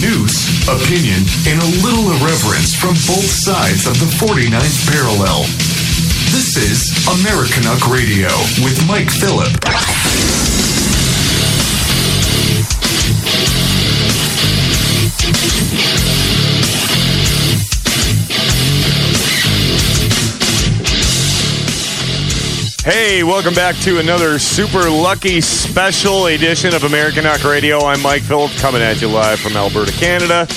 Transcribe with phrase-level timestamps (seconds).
[0.00, 5.42] News, opinion, and a little irreverence from both sides of the 49th parallel.
[6.34, 8.30] This is Americanuck Radio
[8.64, 10.59] with Mike Phillip.
[22.90, 27.78] Hey, welcome back to another super lucky special edition of Americanuck Radio.
[27.84, 30.48] I'm Mike Phillips coming at you live from Alberta, Canada.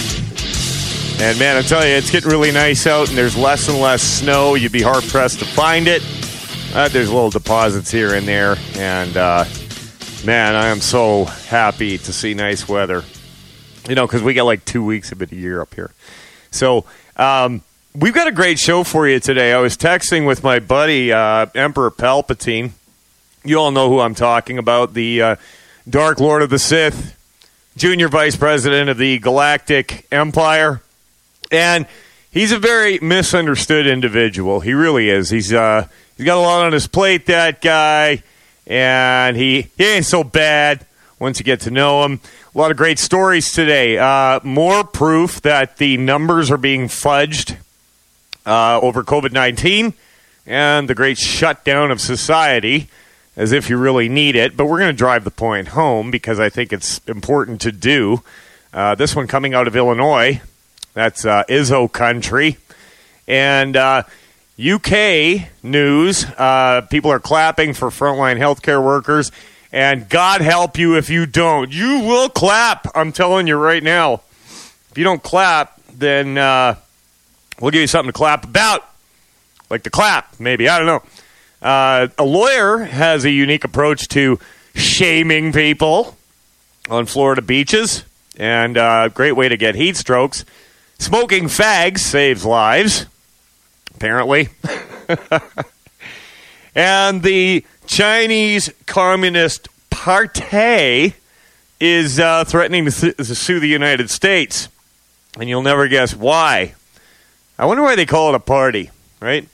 [1.21, 4.01] And man, I tell you, it's getting really nice out and there's less and less
[4.01, 4.55] snow.
[4.55, 6.01] You'd be hard pressed to find it.
[6.73, 8.57] Uh, there's little deposits here and there.
[8.77, 9.45] And uh,
[10.25, 13.03] man, I am so happy to see nice weather.
[13.87, 15.91] You know, because we get like two weeks of it a year up here.
[16.49, 17.61] So, um,
[17.95, 19.53] We've got a great show for you today.
[19.53, 22.71] I was texting with my buddy, uh, Emperor Palpatine.
[23.43, 25.35] You all know who I'm talking about the uh,
[25.87, 27.15] Dark Lord of the Sith,
[27.77, 30.81] Junior Vice President of the Galactic Empire.
[31.51, 31.85] And
[32.31, 34.61] he's a very misunderstood individual.
[34.61, 35.29] He really is.
[35.29, 38.23] He's, uh, he's got a lot on his plate, that guy.
[38.65, 40.83] And he, he ain't so bad
[41.19, 42.21] once you get to know him.
[42.55, 43.99] A lot of great stories today.
[43.99, 47.57] Uh, more proof that the numbers are being fudged
[48.45, 49.93] uh, over COVID 19
[50.45, 52.89] and the great shutdown of society
[53.35, 54.55] as if you really need it.
[54.55, 58.21] But we're going to drive the point home because I think it's important to do.
[58.73, 60.41] Uh, this one coming out of Illinois.
[60.93, 62.57] That's uh, Izzo country.
[63.27, 64.03] And uh,
[64.59, 69.31] UK news uh, people are clapping for frontline healthcare workers.
[69.71, 71.71] And God help you if you don't.
[71.71, 72.87] You will clap.
[72.93, 74.21] I'm telling you right now.
[74.91, 76.75] If you don't clap, then uh,
[77.59, 78.87] We'll give you something to clap about,
[79.69, 80.67] like the clap, maybe.
[80.67, 81.03] I don't know.
[81.61, 84.39] Uh, a lawyer has a unique approach to
[84.75, 86.17] shaming people
[86.89, 88.03] on Florida beaches,
[88.37, 90.43] and a uh, great way to get heat strokes.
[90.99, 93.05] Smoking fags saves lives,
[93.95, 94.49] apparently.
[96.75, 101.13] and the Chinese Communist Party
[101.79, 104.69] is uh, threatening to, th- to sue the United States.
[105.39, 106.73] And you'll never guess why.
[107.63, 108.91] I wonder why they call it a party,
[109.21, 109.47] right?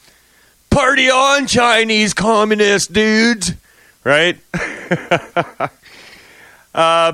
[0.71, 3.53] Party on, Chinese communist dudes,
[4.03, 4.35] right?
[6.73, 7.13] uh,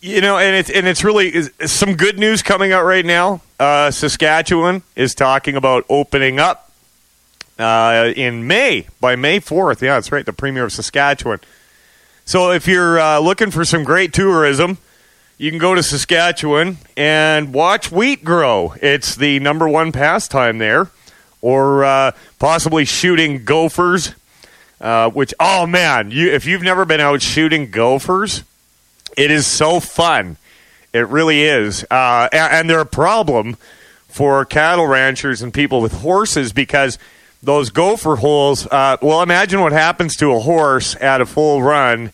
[0.00, 3.42] you know, and it's and it's really some good news coming out right now.
[3.58, 6.70] Uh, Saskatchewan is talking about opening up
[7.58, 9.82] uh, in May by May fourth.
[9.82, 10.24] Yeah, that's right.
[10.24, 11.40] The premier of Saskatchewan.
[12.24, 14.78] So if you're uh, looking for some great tourism,
[15.38, 18.74] you can go to Saskatchewan and watch wheat grow.
[18.82, 20.90] It's the number one pastime there,
[21.40, 24.14] or uh, possibly shooting gophers.
[24.80, 28.42] Uh, which oh man, you if you've never been out shooting gophers,
[29.16, 30.36] it is so fun.
[30.92, 33.56] It really is, uh, and, and they're a problem
[34.08, 36.98] for cattle ranchers and people with horses because
[37.42, 38.66] those gopher holes.
[38.66, 42.12] Uh, well, imagine what happens to a horse at a full run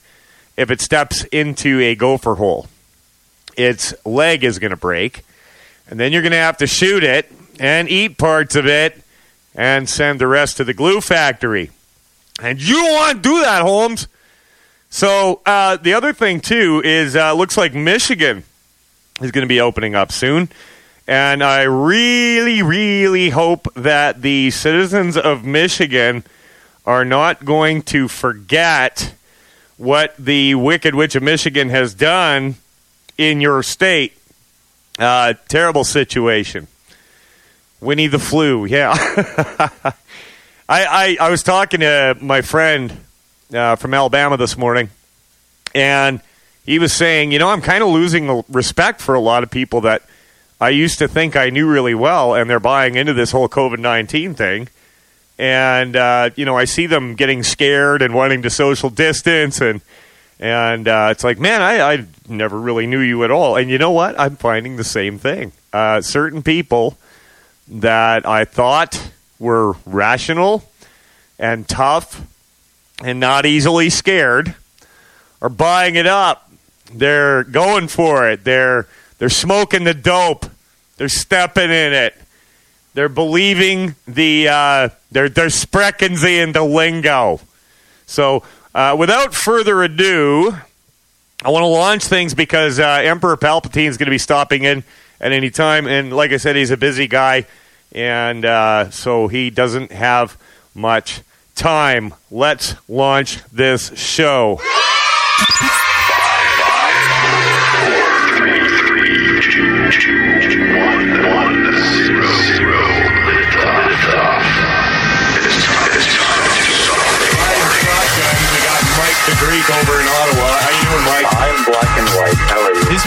[0.56, 2.68] if it steps into a gopher hole
[3.56, 5.22] its leg is going to break.
[5.88, 9.02] And then you're going to have to shoot it and eat parts of it
[9.54, 11.70] and send the rest to the glue factory.
[12.42, 14.08] And you don't want to do that, Holmes.
[14.90, 18.44] So uh, the other thing, too, is uh, looks like Michigan
[19.20, 20.48] is going to be opening up soon.
[21.06, 26.24] And I really, really hope that the citizens of Michigan
[26.86, 29.14] are not going to forget
[29.76, 32.56] what the Wicked Witch of Michigan has done
[33.18, 34.16] in your state.
[34.98, 36.68] Uh, terrible situation.
[37.80, 38.94] Winnie the flu, yeah.
[38.96, 39.94] I,
[40.68, 42.96] I, I was talking to my friend
[43.52, 44.88] uh, from Alabama this morning,
[45.74, 46.20] and
[46.64, 49.82] he was saying, you know, I'm kind of losing respect for a lot of people
[49.82, 50.02] that
[50.60, 53.78] I used to think I knew really well, and they're buying into this whole COVID
[53.78, 54.68] 19 thing.
[55.38, 59.80] And, uh, you know, I see them getting scared and wanting to social distance and
[60.40, 63.56] and uh, it's like, man, I, I never really knew you at all.
[63.56, 64.18] And you know what?
[64.18, 65.52] I'm finding the same thing.
[65.72, 66.96] Uh, certain people
[67.68, 70.64] that I thought were rational
[71.38, 72.22] and tough
[73.02, 74.54] and not easily scared
[75.42, 76.50] are buying it up.
[76.92, 78.44] They're going for it.
[78.44, 78.86] They're
[79.18, 80.46] they're smoking the dope.
[80.96, 82.14] They're stepping in it.
[82.94, 86.14] They're believing the uh, they're they're sprechen
[86.52, 87.40] the lingo.
[88.06, 90.56] So uh, without further ado,
[91.44, 94.82] I want to launch things because uh, Emperor Palpatine is going to be stopping in
[95.20, 95.86] at any time.
[95.86, 97.46] And like I said, he's a busy guy,
[97.92, 100.36] and uh, so he doesn't have
[100.74, 101.20] much
[101.54, 102.14] time.
[102.30, 104.60] Let's launch this show.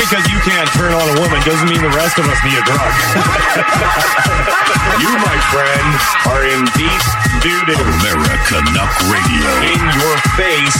[0.07, 2.63] Because you can't turn on a woman doesn't mean the rest of us need a
[2.63, 2.79] drug.
[5.03, 5.99] you, my friend,
[6.31, 7.03] are in deep
[7.43, 7.75] doo-doo.
[7.75, 9.51] Americanuck Radio.
[9.67, 10.79] In your face.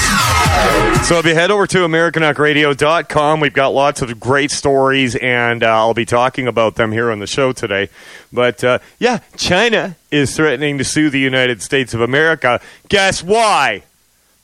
[1.08, 5.76] So if you head over to AmericanUckRadio.com, we've got lots of great stories, and uh,
[5.76, 7.90] I'll be talking about them here on the show today.
[8.32, 12.62] But uh, yeah, China is threatening to sue the United States of America.
[12.88, 13.84] Guess why?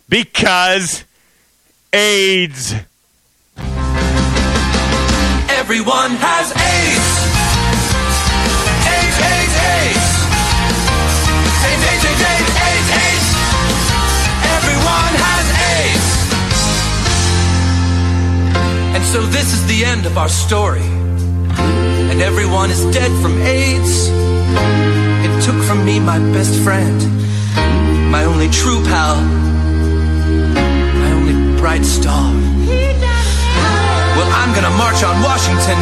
[0.10, 1.06] Because
[1.94, 2.76] AIDS.
[5.64, 7.10] Everyone has AIDS.
[8.84, 10.08] AIDS, AIDS, AIDS.
[11.64, 13.28] AIDS, AIDS, AIDS, AIDS.
[14.60, 16.08] Everyone has AIDS.
[18.94, 20.84] And so this is the end of our story.
[22.12, 24.10] And everyone is dead from AIDS.
[25.24, 27.00] It took from me my best friend,
[28.12, 29.16] my only true pal,
[31.00, 32.34] my only bright star.
[34.14, 35.80] Well, I'm gonna march on Washington,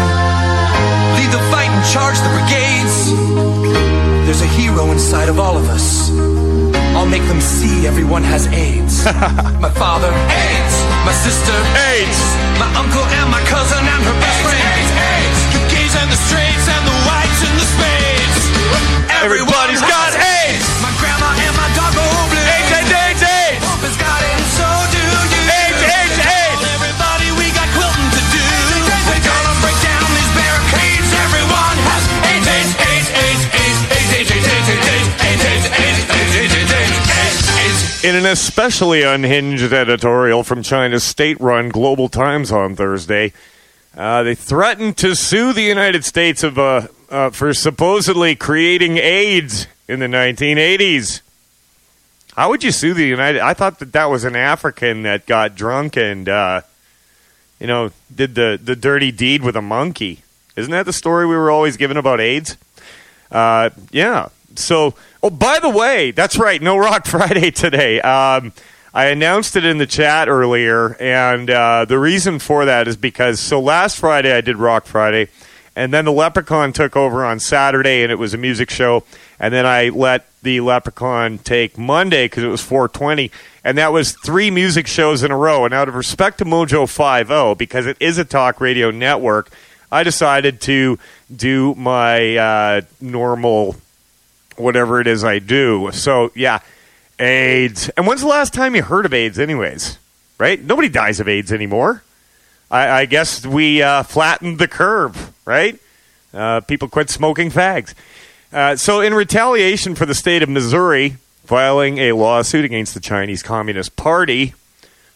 [1.19, 3.11] lead the fight and charge the brigades.
[4.23, 6.09] There's a hero inside of all of us.
[6.95, 9.03] I'll make them see everyone has AIDS.
[9.59, 10.75] my father, AIDS.
[11.03, 11.55] My sister,
[11.91, 12.19] AIDS.
[12.55, 14.91] My uncle and my cousin and her best friend, AIDS.
[14.95, 15.39] AIDS.
[15.51, 18.43] The gays and the straights and the whites and the spades.
[19.23, 20.80] Everybody's got has AIDS.
[38.03, 43.31] In an especially unhinged editorial from China's state run Global Times on Thursday,
[43.95, 49.67] uh, they threatened to sue the United States of, uh, uh, for supposedly creating AIDS
[49.87, 51.21] in the 1980s.
[52.35, 53.39] How would you sue the United?
[53.39, 56.61] I thought that that was an African that got drunk and, uh,
[57.59, 60.23] you know, did the, the dirty deed with a monkey.
[60.55, 62.57] Isn't that the story we were always given about AIDS?
[63.31, 64.29] Uh, yeah.
[64.55, 66.61] So, oh, by the way, that's right.
[66.61, 68.01] No Rock Friday today.
[68.01, 68.53] Um,
[68.93, 73.39] I announced it in the chat earlier, and uh, the reason for that is because
[73.39, 75.29] so last Friday I did Rock Friday,
[75.77, 79.05] and then the Leprechaun took over on Saturday, and it was a music show,
[79.39, 83.31] and then I let the Leprechaun take Monday because it was 420,
[83.63, 85.63] and that was three music shows in a row.
[85.63, 89.51] And out of respect to Mojo 50, because it is a talk radio network,
[89.89, 90.99] I decided to
[91.33, 93.77] do my uh, normal
[94.57, 95.89] whatever it is I do.
[95.93, 96.59] So yeah,
[97.19, 97.89] AIDS.
[97.89, 99.97] And when's the last time you heard of AIDS, anyways?
[100.37, 100.61] Right?
[100.61, 102.03] Nobody dies of AIDS anymore.
[102.71, 105.77] I, I guess we uh, flattened the curve, right?
[106.33, 107.93] Uh, people quit smoking fags.
[108.51, 113.43] Uh, so, in retaliation for the state of Missouri filing a lawsuit against the Chinese
[113.43, 114.53] Communist Party,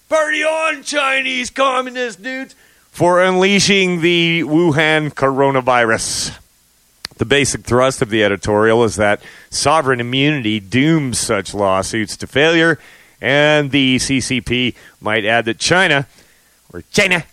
[0.09, 2.55] party on, Chinese Communist dudes,
[2.91, 6.37] for unleashing the Wuhan coronavirus.
[7.17, 12.77] The basic thrust of the editorial is that sovereign immunity dooms such lawsuits to failure,
[13.21, 16.07] and the CCP might add that China,
[16.73, 17.23] or China,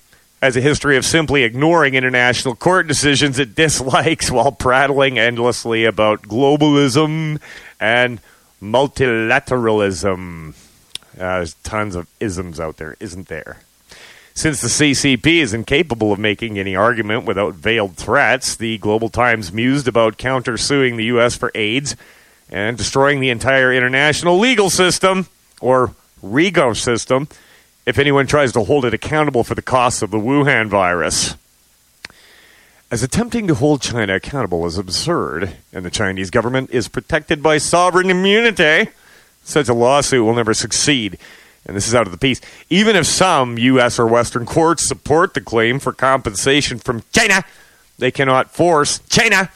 [0.40, 6.22] has a history of simply ignoring international court decisions it dislikes while prattling endlessly about
[6.22, 7.40] globalism
[7.80, 8.20] and
[8.62, 10.54] multilateralism.
[11.14, 13.58] Uh, there's tons of isms out there, isn't there?
[14.34, 19.52] Since the CCP is incapable of making any argument without veiled threats, the Global Times
[19.52, 21.36] mused about countersuing the U.S.
[21.36, 21.96] for AIDS
[22.50, 25.26] and destroying the entire international legal system,
[25.60, 27.28] or REGO system,
[27.86, 31.36] if anyone tries to hold it accountable for the costs of the Wuhan virus.
[32.90, 37.58] As attempting to hold China accountable is absurd, and the Chinese government is protected by
[37.58, 38.90] sovereign immunity,
[39.42, 41.18] such a lawsuit will never succeed
[41.66, 42.40] and this is out of the piece,
[42.71, 43.99] even if some U.S.
[43.99, 47.45] or Western courts support the claim for compensation from China,
[47.99, 49.50] they cannot force China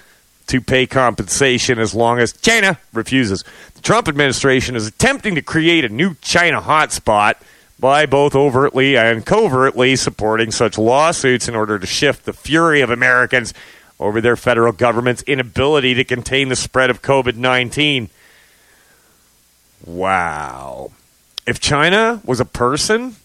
[0.47, 3.43] to pay compensation as long as China refuses.
[3.75, 7.35] The Trump administration is attempting to create a new China hotspot
[7.79, 12.91] by both overtly and covertly supporting such lawsuits in order to shift the fury of
[12.91, 13.53] Americans
[13.99, 18.09] over their federal government's inability to contain the spread of COVID 19.
[19.85, 20.93] Wow.
[21.47, 23.17] If China was a person,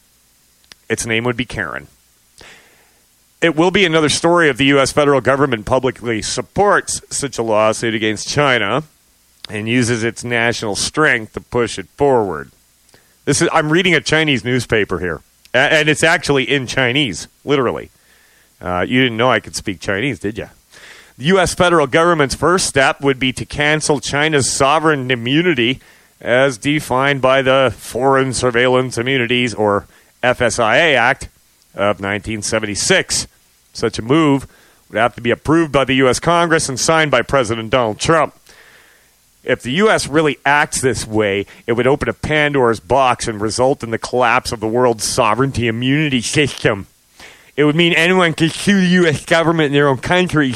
[0.89, 1.87] its name would be Karen.
[3.41, 4.91] It will be another story if the U.S.
[4.91, 8.83] federal government publicly supports such a lawsuit against China
[9.49, 12.51] and uses its national strength to push it forward.
[13.25, 15.21] This is I'm reading a Chinese newspaper here.
[15.53, 17.89] And it's actually in Chinese, literally.
[18.61, 20.49] Uh, you didn't know I could speak Chinese, did you?
[21.17, 21.53] The U.S.
[21.53, 25.81] federal government's first step would be to cancel China's sovereign immunity
[26.21, 29.87] as defined by the Foreign Sovereign Immunities, or
[30.21, 31.25] FSIA Act
[31.73, 33.27] of 1976.
[33.73, 34.47] Such a move
[34.89, 36.19] would have to be approved by the U.S.
[36.19, 38.35] Congress and signed by President Donald Trump.
[39.43, 40.07] If the U.S.
[40.07, 44.51] really acts this way, it would open a Pandora's box and result in the collapse
[44.51, 46.85] of the world's sovereignty immunity system.
[47.57, 49.25] It would mean anyone could sue the U.S.
[49.25, 50.53] government in their own country.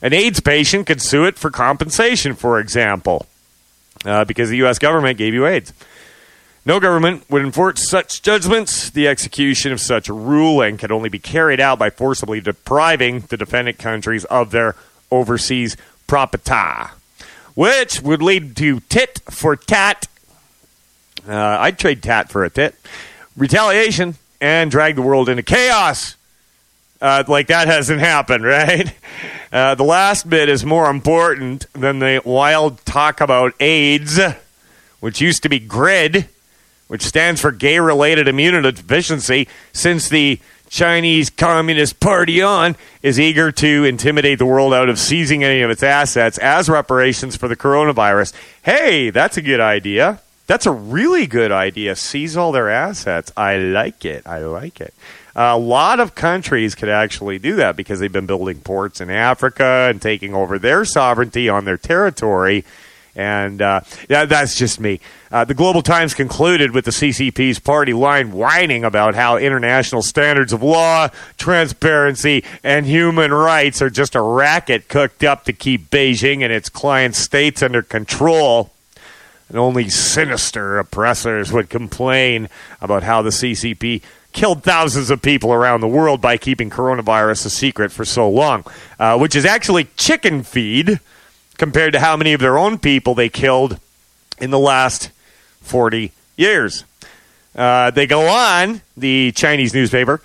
[0.00, 3.26] An AIDS patient could sue it for compensation, for example,
[4.04, 4.78] uh, because the U.S.
[4.78, 5.72] government gave you AIDS.
[6.66, 8.88] No government would enforce such judgments.
[8.88, 13.36] The execution of such a ruling could only be carried out by forcibly depriving the
[13.36, 14.74] defendant countries of their
[15.10, 16.90] overseas property,
[17.54, 20.08] which would lead to tit for tat.
[21.28, 22.74] Uh, I'd trade tat for a tit.
[23.36, 26.16] Retaliation and drag the world into chaos.
[27.00, 28.94] Uh, like that hasn't happened, right?
[29.52, 34.18] Uh, the last bit is more important than the wild talk about AIDS,
[35.00, 36.28] which used to be GRID,
[36.88, 40.40] which stands for Gay Related Immunodeficiency, since the
[40.74, 45.70] Chinese Communist Party on is eager to intimidate the world out of seizing any of
[45.70, 48.32] its assets as reparations for the coronavirus.
[48.62, 50.20] Hey, that's a good idea.
[50.48, 51.94] That's a really good idea.
[51.94, 53.30] Seize all their assets.
[53.36, 54.26] I like it.
[54.26, 54.92] I like it.
[55.36, 59.88] A lot of countries could actually do that because they've been building ports in Africa
[59.90, 62.64] and taking over their sovereignty on their territory.
[63.16, 65.00] And uh, that's just me.
[65.30, 70.52] Uh, the Global Times concluded with the CCP's party line whining about how international standards
[70.52, 76.42] of law, transparency, and human rights are just a racket cooked up to keep Beijing
[76.42, 78.70] and its client states under control.
[79.48, 82.48] And only sinister oppressors would complain
[82.80, 84.02] about how the CCP
[84.34, 88.64] killed thousands of people around the world by keeping coronavirus a secret for so long,
[88.98, 91.00] uh, which is actually chicken feed
[91.56, 93.78] compared to how many of their own people they killed
[94.38, 95.10] in the last
[95.62, 96.84] 40 years.
[97.54, 100.20] Uh, they go on, the Chinese newspaper.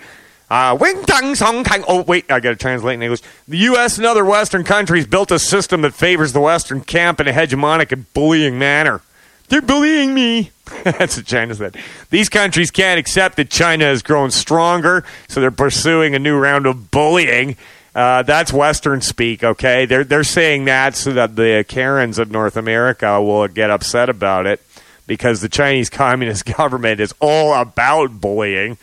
[0.50, 1.84] Uh, Wing Tang Song Tang.
[1.88, 3.22] Oh, wait, I got to translate in English.
[3.48, 3.98] The U.S.
[3.98, 7.92] and other Western countries built a system that favors the Western camp in a hegemonic
[7.92, 9.02] and bullying manner.
[9.50, 10.50] They're bullying me.
[10.84, 11.78] That's what China said.
[12.10, 16.66] These countries can't accept that China has grown stronger, so they're pursuing a new round
[16.66, 17.56] of bullying.
[17.96, 19.86] Uh, that's Western speak, okay?
[19.86, 24.46] They're they're saying that so that the Karens of North America will get upset about
[24.46, 24.62] it
[25.08, 28.78] because the Chinese Communist government is all about bullying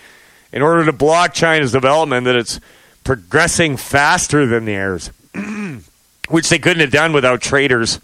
[0.53, 2.25] in order to block China's development.
[2.25, 2.61] That it's
[3.05, 5.11] progressing faster than theirs,
[6.29, 8.01] which they couldn't have done without traitors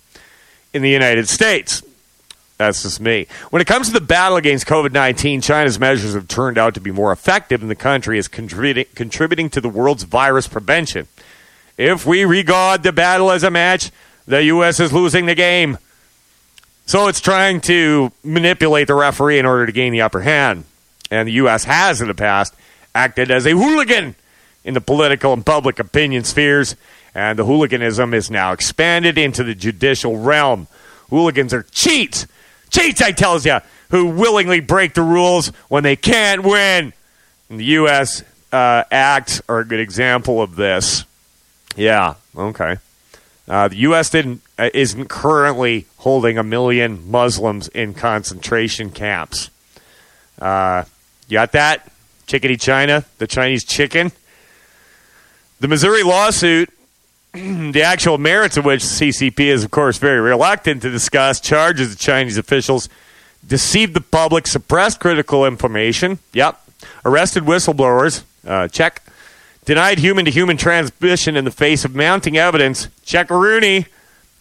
[0.72, 1.82] in the United States.
[2.58, 3.26] That's just me.
[3.50, 6.80] When it comes to the battle against COVID 19, China's measures have turned out to
[6.80, 11.08] be more effective, and the country is contributing, contributing to the world's virus prevention.
[11.76, 13.90] If we regard the battle as a match,
[14.26, 14.78] the U.S.
[14.78, 15.78] is losing the game.
[16.86, 20.64] So it's trying to manipulate the referee in order to gain the upper hand.
[21.10, 21.64] And the U.S.
[21.64, 22.54] has in the past
[22.94, 24.14] acted as a hooligan
[24.64, 26.76] in the political and public opinion spheres,
[27.14, 30.68] and the hooliganism is now expanded into the judicial realm.
[31.10, 32.26] Hooligans are cheats
[32.72, 33.58] cheats, I tells you,
[33.90, 36.92] who willingly break the rules when they can't win.
[37.48, 38.24] And the U.S.
[38.50, 41.04] Uh, acts are a good example of this.
[41.76, 42.76] Yeah, okay.
[43.48, 44.10] Uh, the U.S.
[44.10, 49.50] didn't uh, isn't currently holding a million Muslims in concentration camps.
[50.40, 50.84] Uh,
[51.28, 51.90] you got that?
[52.26, 54.12] Chickadee China, the Chinese chicken.
[55.60, 56.71] The Missouri lawsuit
[57.72, 61.96] the actual merits of which CCP is, of course, very reluctant to discuss, charges the
[61.96, 62.90] Chinese officials
[63.46, 66.18] deceived the public, suppressed critical information.
[66.34, 66.60] Yep.
[67.06, 68.24] Arrested whistleblowers.
[68.46, 69.02] Uh, check.
[69.64, 72.88] Denied human to human transmission in the face of mounting evidence.
[73.02, 73.86] Check Rooney.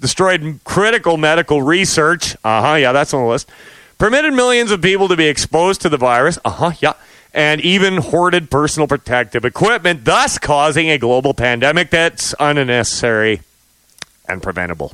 [0.01, 2.35] Destroyed critical medical research.
[2.43, 2.73] Uh huh.
[2.73, 3.49] Yeah, that's on the list.
[3.97, 6.39] Permitted millions of people to be exposed to the virus.
[6.43, 6.71] Uh huh.
[6.81, 6.93] Yeah
[7.33, 13.41] and even hoarded personal protective equipment, thus causing a global pandemic that's unnecessary
[14.27, 14.93] and preventable.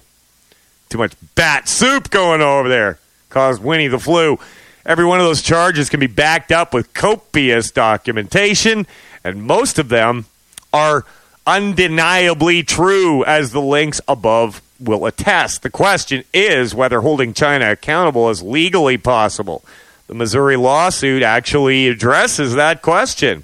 [0.89, 4.39] Too much bat soup going over there caused Winnie the flu.
[4.85, 8.87] Every one of those charges can be backed up with copious documentation,
[9.23, 10.25] and most of them
[10.71, 11.05] are
[11.45, 15.63] undeniably true, as the links above will attest.
[15.63, 19.63] The question is whether holding China accountable is legally possible.
[20.07, 23.43] The Missouri lawsuit actually addresses that question.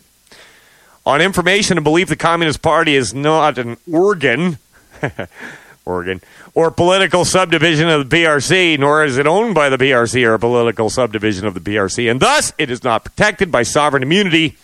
[1.05, 4.57] On information and belief the Communist Party is not an organ,
[5.85, 6.21] Oregon,
[6.53, 10.39] or political subdivision of the PRC, nor is it owned by the PRC or a
[10.39, 14.55] political subdivision of the PRC, and thus it is not protected by sovereign immunity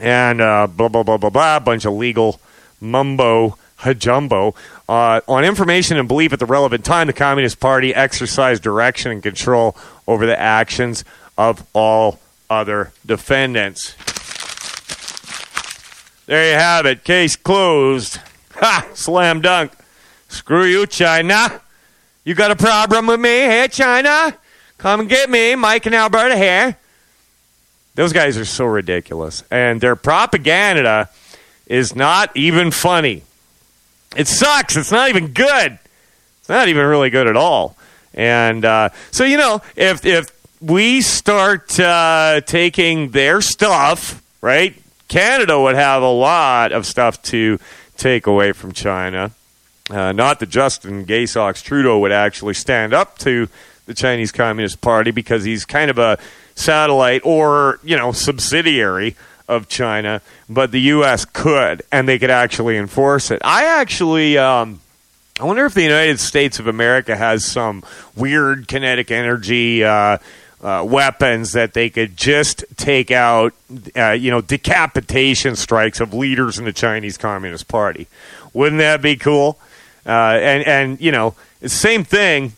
[0.00, 2.40] and uh, blah, blah, blah, blah, blah, bunch of legal
[2.80, 4.54] mumbo hajumbo.
[4.88, 9.22] Uh, on information and belief at the relevant time, the Communist Party exercised direction and
[9.22, 11.04] control over the actions
[11.38, 12.18] of all
[12.50, 13.94] other defendants.
[16.26, 17.04] There you have it.
[17.04, 18.18] Case closed.
[18.58, 18.88] Ha!
[18.92, 19.70] Slam dunk.
[20.26, 21.60] Screw you, China.
[22.24, 23.28] You got a problem with me?
[23.28, 24.36] Hey, China?
[24.78, 26.76] Come and get me, Mike and Alberta here.
[27.94, 29.44] Those guys are so ridiculous.
[29.48, 31.08] And their propaganda
[31.68, 33.22] is not even funny.
[34.16, 34.76] It sucks.
[34.76, 35.78] It's not even good.
[36.40, 37.76] It's not even really good at all.
[38.12, 40.30] And uh, so, you know, if, if
[40.60, 44.74] we start uh, taking their stuff, right?
[45.08, 47.58] Canada would have a lot of stuff to
[47.96, 49.30] take away from China.
[49.90, 53.48] Uh, not that Justin Gay Sox Trudeau would actually stand up to
[53.86, 56.18] the Chinese Communist Party because he's kind of a
[56.54, 59.16] satellite or, you know, subsidiary
[59.48, 61.24] of China, but the U.S.
[61.24, 63.40] could, and they could actually enforce it.
[63.42, 64.80] I actually, um,
[65.40, 67.82] I wonder if the United States of America has some
[68.14, 70.18] weird kinetic energy uh,
[70.62, 73.54] uh, weapons that they could just take out,
[73.96, 78.08] uh, you know, decapitation strikes of leaders in the Chinese Communist Party.
[78.52, 79.58] Wouldn't that be cool?
[80.06, 81.34] Uh, and and you know,
[81.66, 82.52] same thing.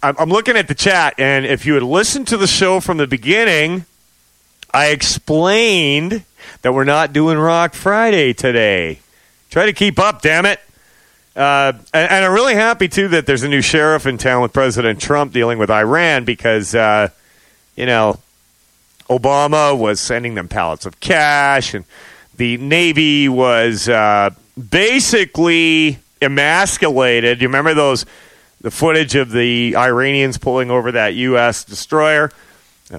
[0.00, 3.06] I'm, looking at the chat, and if you had listened to the show from the
[3.08, 3.84] beginning,
[4.72, 6.24] I explained
[6.62, 9.00] that we're not doing Rock Friday today.
[9.50, 10.60] Try to keep up, damn it.
[11.34, 14.52] Uh, and, and, I'm really happy too that there's a new sheriff in town with
[14.52, 17.10] President Trump dealing with Iran because uh,
[17.78, 18.18] you know,
[19.08, 21.84] Obama was sending them pallets of cash, and
[22.36, 24.30] the Navy was uh,
[24.70, 27.40] basically emasculated.
[27.40, 28.04] You remember those
[28.60, 31.62] the footage of the Iranians pulling over that U.S.
[31.62, 32.32] destroyer,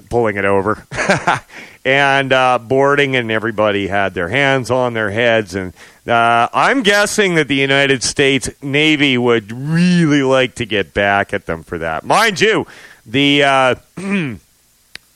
[0.08, 0.86] pulling it over,
[1.84, 5.54] and uh, boarding, and everybody had their hands on their heads.
[5.54, 5.74] And
[6.06, 11.44] uh, I'm guessing that the United States Navy would really like to get back at
[11.44, 12.02] them for that.
[12.02, 12.66] Mind you,
[13.04, 13.74] the uh,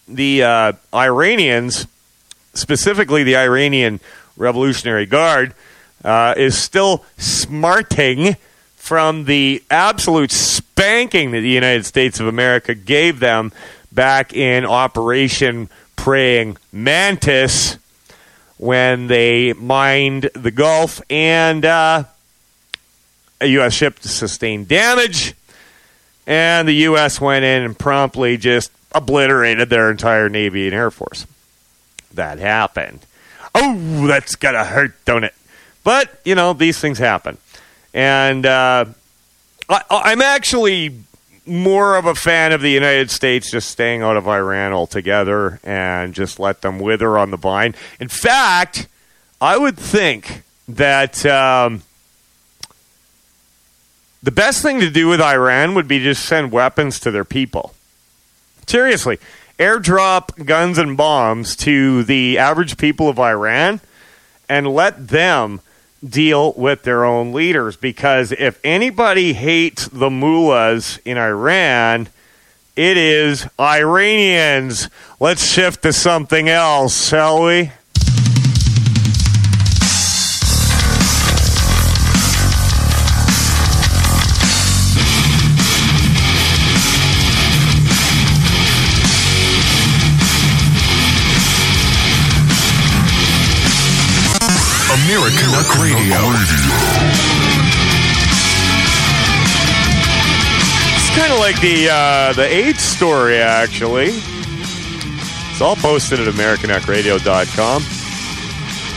[0.06, 1.86] the uh, Iranians,
[2.54, 4.00] specifically the Iranian
[4.36, 5.54] Revolutionary Guard,
[6.04, 8.36] uh, is still smarting
[8.76, 13.52] from the absolute spanking that the United States of America gave them
[13.90, 17.78] back in Operation Praying Mantis
[18.58, 22.04] when they mined the Gulf and uh,
[23.40, 23.72] a U.S.
[23.72, 25.34] ship sustained damage.
[26.26, 27.20] And the U.S.
[27.20, 31.26] went in and promptly just obliterated their entire Navy and Air Force.
[32.12, 33.00] That happened.
[33.54, 35.34] Oh, that's got to hurt, don't it?
[35.82, 37.38] But, you know, these things happen.
[37.92, 38.86] And uh,
[39.68, 40.96] I, I'm actually
[41.46, 46.14] more of a fan of the United States just staying out of Iran altogether and
[46.14, 47.74] just let them wither on the vine.
[48.00, 48.88] In fact,
[49.40, 51.82] I would think that um,
[54.22, 57.74] the best thing to do with Iran would be just send weapons to their people.
[58.66, 59.18] Seriously,
[59.58, 63.80] airdrop guns and bombs to the average people of Iran
[64.48, 65.60] and let them
[66.06, 67.76] deal with their own leaders.
[67.76, 72.08] Because if anybody hates the mullahs in Iran,
[72.76, 74.88] it is Iranians.
[75.20, 77.70] Let's shift to something else, shall we?
[95.84, 96.16] Radio.
[100.96, 104.08] It's kind of like the uh, the AIDS story, actually.
[105.50, 107.82] It's all posted at AmericanuckRadio.com.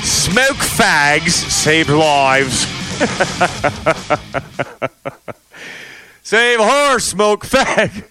[0.06, 2.60] Smoke fags save lives.
[6.24, 8.06] save her, smoke fag.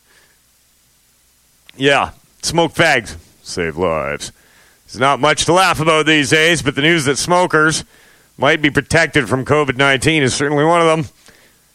[1.78, 2.10] Yeah,
[2.42, 4.32] smoke fags save lives.
[4.84, 7.84] There's not much to laugh about these days, but the news that smokers
[8.38, 11.12] might be protected from COVID 19 is certainly one of them.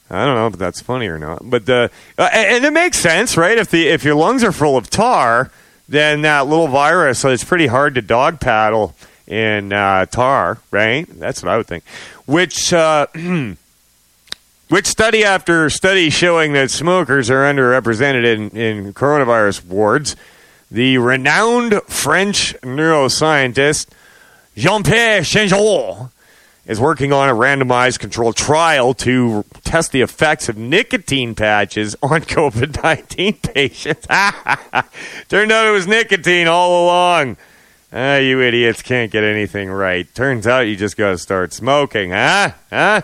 [0.09, 3.57] I don't know if that's funny or not, but uh, and it makes sense, right?
[3.57, 5.51] If the if your lungs are full of tar,
[5.87, 8.93] then that little virus, so it's pretty hard to dog paddle
[9.25, 11.07] in uh, tar, right?
[11.17, 11.85] That's what I would think.
[12.25, 13.07] Which uh,
[14.67, 20.17] which study after study showing that smokers are underrepresented in, in coronavirus wards
[20.69, 23.87] the renowned French neuroscientist
[24.55, 26.10] Jean Pierre Changeux
[26.65, 32.21] is working on a randomized controlled trial to test the effects of nicotine patches on
[32.21, 34.07] COVID 19 patients.
[35.29, 37.37] Turned out it was nicotine all along.
[37.93, 40.13] Ah, you idiots can't get anything right.
[40.15, 42.51] Turns out you just got to start smoking, huh?
[42.69, 43.01] Huh?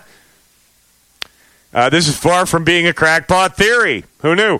[1.73, 4.05] Uh, this is far from being a crackpot theory.
[4.21, 4.59] Who knew?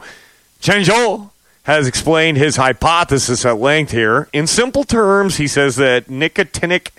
[0.60, 1.30] Changeux
[1.64, 4.28] has explained his hypothesis at length here.
[4.34, 6.90] In simple terms, he says that nicotinic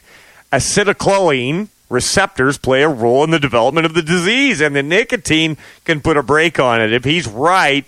[0.50, 6.00] acetylcholine receptors play a role in the development of the disease, and the nicotine can
[6.00, 6.92] put a brake on it.
[6.92, 7.84] If he's right,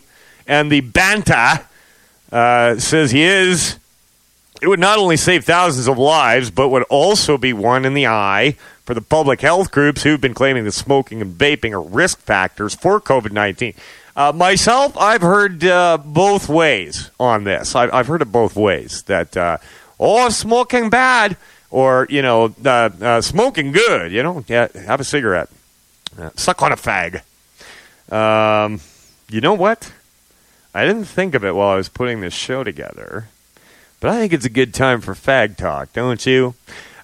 [0.47, 1.65] and the Banta
[2.33, 3.79] uh, says he is,
[4.61, 8.07] it would not only save thousands of lives, but would also be one in the
[8.07, 12.19] eye for the public health groups who've been claiming that smoking and vaping are risk
[12.19, 13.75] factors for COVID 19.
[14.17, 17.75] Uh, myself, I've heard uh, both ways on this.
[17.75, 19.59] I've, I've, heard it both ways that, uh,
[19.99, 21.37] oh, smoking bad,
[21.71, 25.49] or, you know, uh, uh, smoking good, you know, yeah, have a cigarette,
[26.19, 27.23] uh, suck on a fag.
[28.13, 28.81] Um,
[29.29, 29.93] you know what?
[30.75, 33.29] I didn't think of it while I was putting this show together.
[34.01, 36.55] But I think it's a good time for fag talk, don't you?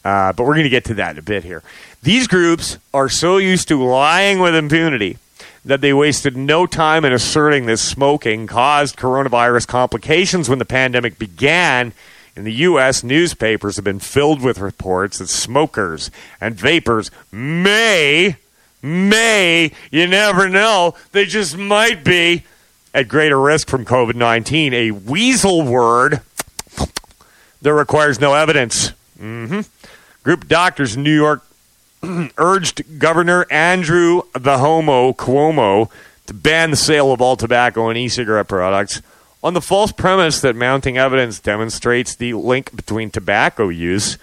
[0.04, 1.62] Uh, but we're going to get to that in a bit here.
[2.02, 5.18] These groups are so used to lying with impunity
[5.64, 11.18] that they wasted no time in asserting that smoking caused coronavirus complications when the pandemic
[11.18, 11.92] began.
[12.36, 18.36] In the U.S., newspapers have been filled with reports that smokers and vapors may,
[18.82, 22.44] may, you never know, they just might be
[22.92, 24.74] at greater risk from COVID 19.
[24.74, 26.20] A weasel word
[27.62, 28.92] that requires no evidence.
[29.18, 29.60] Mm-hmm.
[30.22, 31.42] Group doctors in New York
[32.36, 35.90] urged Governor Andrew the Homo Cuomo
[36.26, 39.00] to ban the sale of all tobacco and e cigarette products
[39.42, 44.18] on the false premise that mounting evidence demonstrates the link between tobacco use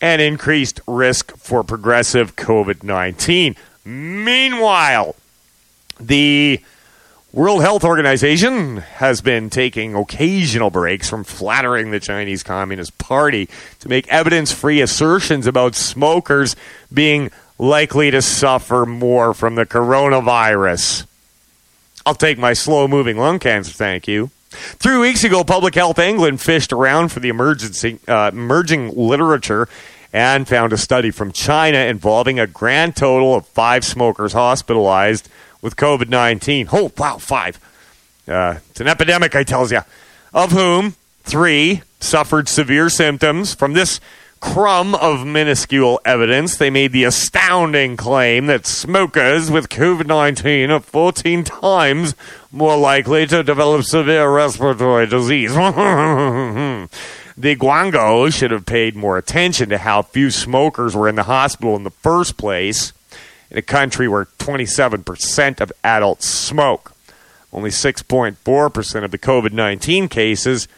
[0.00, 3.56] and increased risk for progressive COVID 19.
[3.84, 5.14] Meanwhile,
[5.98, 6.60] the
[7.32, 13.48] World Health Organization has been taking occasional breaks from flattering the Chinese Communist Party
[13.80, 16.56] to make evidence-free assertions about smokers
[16.92, 21.06] being likely to suffer more from the coronavirus.
[22.06, 24.30] I'll take my slow-moving lung cancer, thank you.
[24.50, 29.68] Three weeks ago, Public Health England fished around for the emergency, uh, emerging literature
[30.12, 35.28] and found a study from China involving a grand total of five smokers hospitalized
[35.60, 36.68] with COVID 19.
[36.72, 37.58] Oh, wow, five.
[38.28, 39.80] Uh, it's an epidemic, I tells you.
[40.32, 43.52] Of whom three suffered severe symptoms.
[43.52, 44.00] From this
[44.40, 50.80] crumb of minuscule evidence, they made the astounding claim that smokers with COVID 19 are
[50.80, 52.14] 14 times
[52.52, 55.52] more likely to develop severe respiratory disease.
[57.36, 61.76] the Guango should have paid more attention to how few smokers were in the hospital
[61.76, 62.92] in the first place
[63.50, 66.92] in a country where 27% of adults smoke.
[67.52, 70.68] Only 6.4% of the COVID 19 cases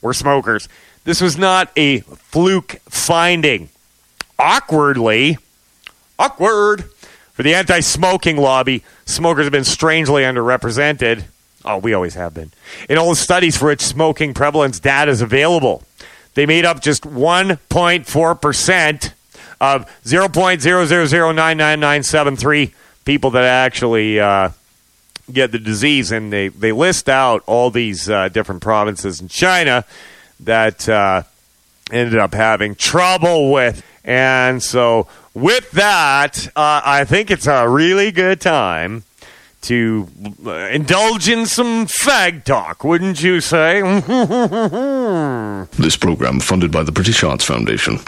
[0.00, 0.68] were smokers.
[1.06, 3.68] This was not a fluke finding.
[4.40, 5.38] Awkwardly,
[6.18, 6.90] awkward,
[7.32, 11.26] for the anti smoking lobby, smokers have been strangely underrepresented.
[11.64, 12.50] Oh, we always have been.
[12.88, 15.84] In all the studies for which smoking prevalence data is available,
[16.34, 19.12] they made up just 1.4%
[19.60, 22.72] of 0.0009973
[23.04, 24.48] people that actually uh,
[25.32, 26.10] get the disease.
[26.10, 29.84] And they, they list out all these uh, different provinces in China
[30.40, 31.22] that uh,
[31.90, 33.84] ended up having trouble with.
[34.04, 39.02] And so, with that, uh, I think it's a really good time
[39.62, 40.08] to
[40.46, 43.80] uh, indulge in some fag talk, wouldn't you say?
[45.72, 47.98] this program funded by the British Arts Foundation.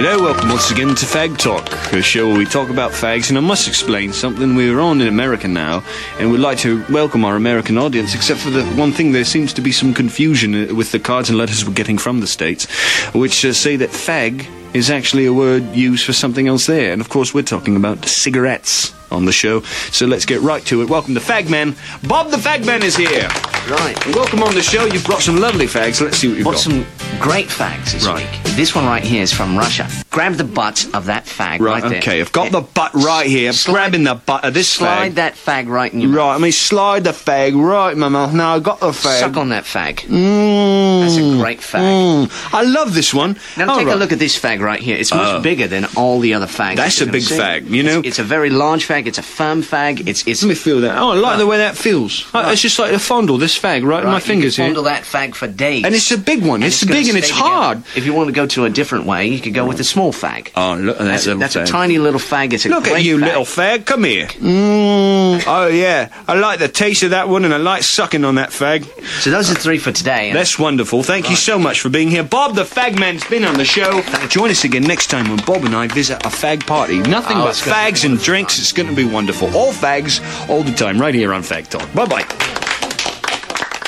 [0.00, 3.30] Hello, welcome once again to Fag Talk, a show where we talk about fags.
[3.30, 4.54] And I must explain something.
[4.54, 5.82] We're on in America now,
[6.20, 9.52] and we'd like to welcome our American audience, except for the one thing there seems
[9.54, 12.68] to be some confusion uh, with the cards and letters we're getting from the States,
[13.12, 16.92] which uh, say that fag is actually a word used for something else there.
[16.92, 19.60] And of course, we're talking about cigarettes on the show.
[19.92, 20.88] So let's get right to it.
[20.88, 21.76] Welcome to Fagman.
[22.08, 23.28] Bob the Fagman is here.
[23.68, 23.94] Right.
[24.06, 24.86] And welcome on the show.
[24.86, 26.00] You've brought some lovely fags.
[26.00, 26.58] Let's see what you've got.
[26.58, 26.86] some
[27.20, 28.26] great fags this Right.
[28.44, 28.54] week.
[28.56, 29.88] This one right here is from Russia.
[30.10, 31.98] Grab the butt of that fag right, Right, there.
[31.98, 32.20] okay.
[32.20, 33.48] I've got the butt right here.
[33.48, 35.14] I'm Slide- grabbing the butt of this Slide fag.
[35.16, 38.32] that fag right in your Right, I mean, slide the fag right in my mouth.
[38.32, 39.20] Now I've got the fag.
[39.20, 40.00] Suck on that fag.
[40.06, 42.26] Mm, That's a great fag.
[42.28, 42.54] mm.
[42.54, 43.36] I love this one.
[43.56, 43.96] Now All take right.
[43.96, 44.96] a look at this fag right here.
[44.96, 45.40] It's much Oh.
[45.40, 46.76] bigger than all the other fags.
[46.76, 47.36] That's that a big see.
[47.38, 47.98] fag, you know?
[47.98, 48.97] It's, it's a very large fag.
[49.06, 50.06] It's a firm fag.
[50.08, 50.42] It's it's.
[50.42, 50.98] Let me feel that.
[50.98, 52.32] Oh, I like the way that feels.
[52.34, 52.52] Right.
[52.52, 54.74] It's just like to fondle this fag right, in my fingers you fondles can here.
[54.74, 55.84] Fondle that fag for days.
[55.84, 56.56] And it's a big one.
[56.62, 57.44] And It's, a big and it's together.
[57.48, 57.78] hard.
[57.96, 60.12] If you want to go to a different way, you could go with a small
[60.12, 60.50] fag.
[60.56, 62.52] Oh, look, that's, That's, a, that's a tiny little fag.
[62.52, 63.22] It's a Look at you, fag.
[63.24, 63.86] little fag.
[63.86, 64.26] Come here.
[64.26, 65.44] Mm.
[65.46, 66.08] Oh, yeah.
[66.26, 68.84] I like the taste of that one and I like sucking on that fag.
[69.20, 70.32] So those are three for today.
[70.32, 71.02] That's wonderful.
[71.02, 72.22] Thank you so much for being here.
[72.24, 74.02] Bob the Fag Man's been on the show.
[74.28, 76.98] Join us again next time when Bob and I visit a fag party.
[77.00, 78.58] Nothing Oh, but it's gonna be fags and drinks.
[78.58, 79.48] It's going be wonderful.
[79.56, 81.92] All fags, all the time, right here on Fag Talk.
[81.94, 82.48] Bye bye.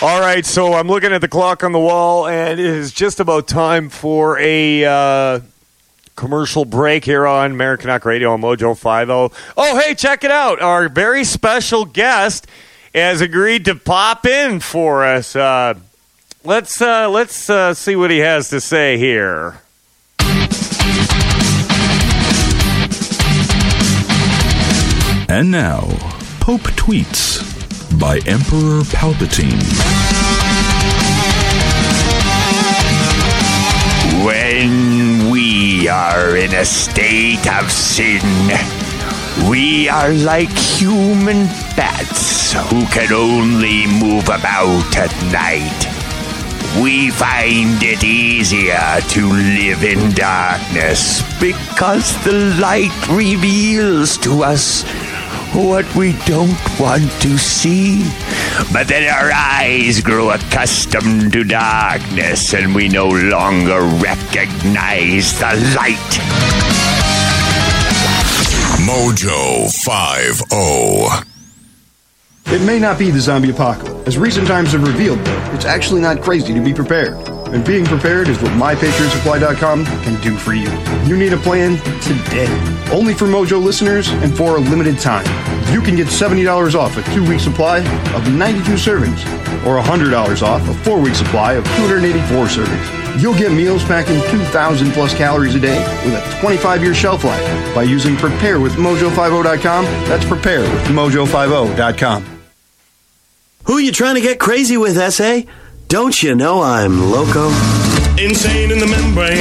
[0.03, 3.21] All right, so I'm looking at the clock on the wall, and it is just
[3.21, 5.41] about time for a uh,
[6.17, 9.39] commercial break here on Americanuck Radio on Mojo 50.
[9.59, 10.63] Oh, hey, check it out.
[10.63, 12.47] Our very special guest
[12.95, 15.37] has agreed to pop in for us.
[15.37, 15.75] Uh,
[16.45, 19.61] let's uh, let's uh, see what he has to say here.
[25.33, 25.83] And now,
[26.41, 27.39] Pope Tweets
[28.01, 29.63] by Emperor Palpatine.
[34.27, 38.21] When we are in a state of sin,
[39.49, 46.83] we are like human bats who can only move about at night.
[46.83, 54.85] We find it easier to live in darkness because the light reveals to us
[55.55, 58.05] what we don't want to see.
[58.73, 66.21] But then our eyes grow accustomed to darkness and we no longer recognize the light.
[68.87, 71.31] Mojo 50.
[72.55, 74.09] It may not be the zombie apocalypse.
[74.09, 77.40] As recent times have revealed, though, it's actually not crazy to be prepared.
[77.53, 80.71] And being prepared is what MyPatriotSupply.com can do for you.
[81.05, 82.47] You need a plan today.
[82.93, 85.25] Only for Mojo listeners and for a limited time.
[85.73, 87.79] You can get $70 off a two week supply
[88.15, 89.19] of 92 servings,
[89.67, 93.21] or $100 off a four week supply of 284 servings.
[93.21, 97.75] You'll get meals packing 2,000 plus calories a day with a 25 year shelf life
[97.75, 99.85] by using Prepare with Mojo50.com.
[99.85, 102.25] That's Prepare with Mojo50.com.
[103.65, 105.43] Who are you trying to get crazy with, SA?
[105.91, 107.49] Don't you know I'm loco?
[108.17, 109.39] Insane in the membrane.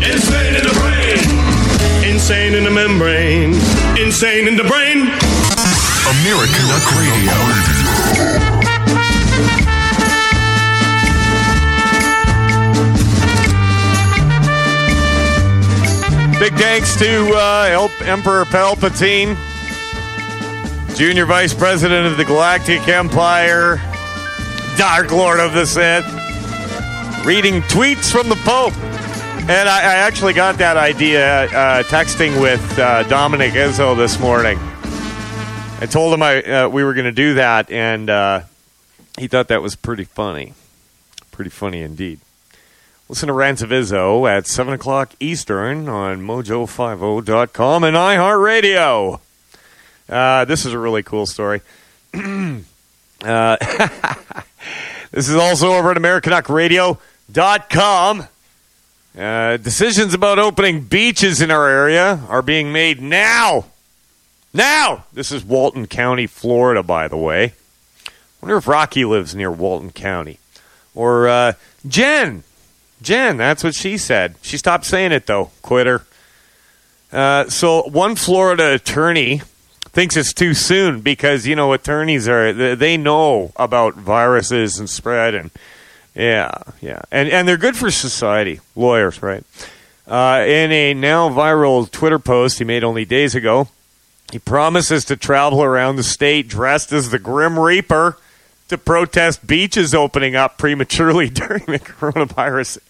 [0.00, 1.18] Insane in the brain.
[2.10, 3.52] Insane in the membrane.
[4.02, 5.06] Insane in the brain.
[6.08, 7.36] Americanuck Radio.
[16.40, 19.36] Big thanks to uh, Emperor Palpatine,
[20.96, 23.78] Junior Vice President of the Galactic Empire,
[24.76, 26.04] Dark Lord of the Sith,
[27.24, 28.76] reading tweets from the Pope.
[29.48, 34.58] And I, I actually got that idea uh, texting with uh, Dominic Izzo this morning.
[35.80, 38.40] I told him I uh, we were going to do that, and uh,
[39.18, 40.52] he thought that was pretty funny.
[41.32, 42.20] Pretty funny indeed.
[43.08, 49.20] Listen to Rants of Izzo at 7 o'clock Eastern on mojo50.com and iHeartRadio.
[50.08, 51.62] Uh, this is a really cool story.
[52.14, 52.64] uh,
[55.16, 58.28] this is also over at AmericanuckRadio.com.
[59.18, 63.64] Uh, decisions about opening beaches in our area are being made now.
[64.52, 65.06] Now!
[65.14, 67.54] This is Walton County, Florida, by the way.
[68.42, 70.38] wonder if Rocky lives near Walton County.
[70.94, 71.54] Or uh,
[71.88, 72.42] Jen.
[73.00, 74.34] Jen, that's what she said.
[74.42, 75.50] She stopped saying it, though.
[75.62, 76.04] Quitter.
[77.10, 79.40] Uh, so, one Florida attorney
[79.96, 85.34] thinks it's too soon because, you know, attorneys are, they know about viruses and spread
[85.34, 85.50] and,
[86.14, 86.50] yeah,
[86.82, 87.00] yeah.
[87.10, 88.60] And, and they're good for society.
[88.74, 89.42] Lawyers, right?
[90.06, 93.68] Uh, in a now viral Twitter post he made only days ago,
[94.30, 98.18] he promises to travel around the state dressed as the Grim Reaper
[98.68, 102.80] to protest beaches opening up prematurely during the coronavirus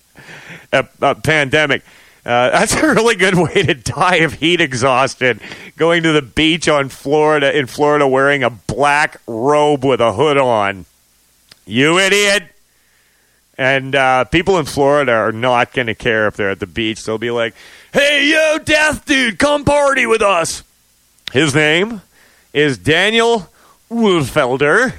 [0.72, 1.84] uh, uh, pandemic.
[2.26, 5.40] Uh, that's a really good way to die of heat exhaustion.
[5.76, 10.36] Going to the beach on Florida in Florida wearing a black robe with a hood
[10.36, 10.86] on.
[11.64, 12.44] You idiot!
[13.58, 17.04] And uh, people in Florida are not going to care if they're at the beach.
[17.04, 17.54] They'll be like,
[17.92, 20.62] "Hey, yo, death dude, come party with us."
[21.32, 22.02] His name
[22.52, 23.48] is Daniel
[23.90, 24.94] Uhlfelder,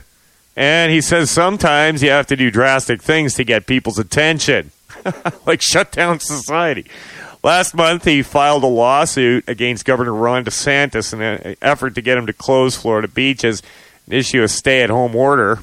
[0.56, 4.72] and he says sometimes you have to do drastic things to get people's attention,
[5.46, 6.86] like shut down society.
[7.48, 12.18] Last month, he filed a lawsuit against Governor Ron DeSantis in an effort to get
[12.18, 13.64] him to close Florida beaches
[14.04, 15.60] and issue a stay at home order.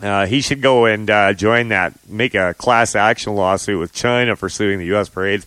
[0.00, 4.36] Uh, he should go and uh, join that, make a class action lawsuit with China
[4.36, 5.10] for suing the U.S.
[5.10, 5.46] parades.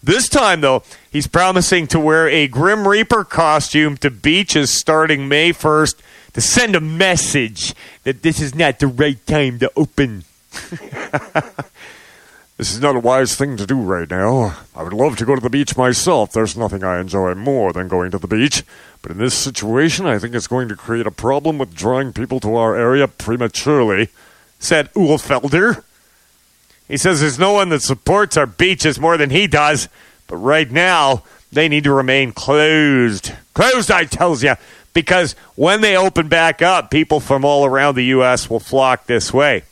[0.00, 5.52] This time, though, he's promising to wear a Grim Reaper costume to beaches starting May
[5.52, 5.96] 1st
[6.34, 10.22] to send a message that this is not the right time to open.
[12.56, 14.56] This is not a wise thing to do right now.
[14.76, 16.30] I would love to go to the beach myself.
[16.30, 18.62] There's nothing I enjoy more than going to the beach.
[19.02, 22.38] But in this situation, I think it's going to create a problem with drawing people
[22.40, 24.08] to our area prematurely,
[24.60, 25.82] said Uhlfelder.
[26.86, 29.88] He says there's no one that supports our beaches more than he does,
[30.28, 33.32] but right now they need to remain closed.
[33.54, 34.54] Closed, I tells you,
[34.92, 38.48] because when they open back up, people from all around the U.S.
[38.48, 39.64] will flock this way.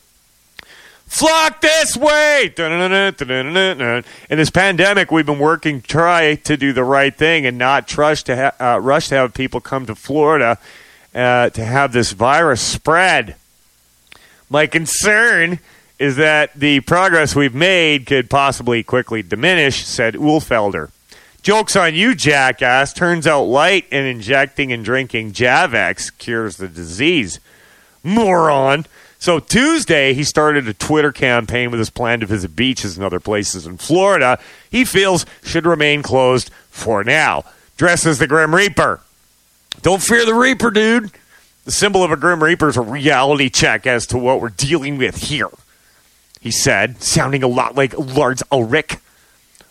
[1.13, 2.51] Flock this way!
[2.57, 8.25] In this pandemic, we've been working try to do the right thing and not trust
[8.25, 10.57] to ha- uh, rush to have people come to Florida
[11.13, 13.35] uh, to have this virus spread.
[14.49, 15.59] My concern
[15.99, 20.89] is that the progress we've made could possibly quickly diminish, said Uhlfelder.
[21.43, 22.91] Joke's on you, jackass.
[22.91, 27.39] Turns out light and injecting and drinking Javex cures the disease.
[28.01, 28.87] Moron.
[29.23, 33.21] So Tuesday, he started a Twitter campaign with his plan to visit beaches and other
[33.21, 34.37] places in Florida
[34.69, 37.45] he feels should remain closed for now.
[37.77, 38.99] Dressed as the Grim Reaper.
[39.81, 41.09] Don't fear the Reaper, dude.
[41.63, 44.97] The symbol of a Grim Reaper is a reality check as to what we're dealing
[44.97, 45.47] with here,
[46.41, 48.97] he said, sounding a lot like Lars Ulrich.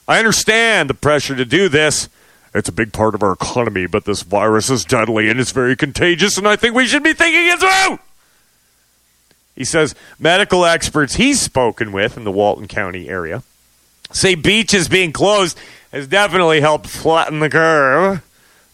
[0.08, 2.08] I understand the pressure to do this.
[2.54, 5.76] It's a big part of our economy, but this virus is deadly and it's very
[5.76, 7.98] contagious, and I think we should be thinking it through.
[9.54, 13.42] He says medical experts he's spoken with in the Walton County area
[14.14, 15.58] say beaches being closed
[15.90, 18.22] has definitely helped flatten the curve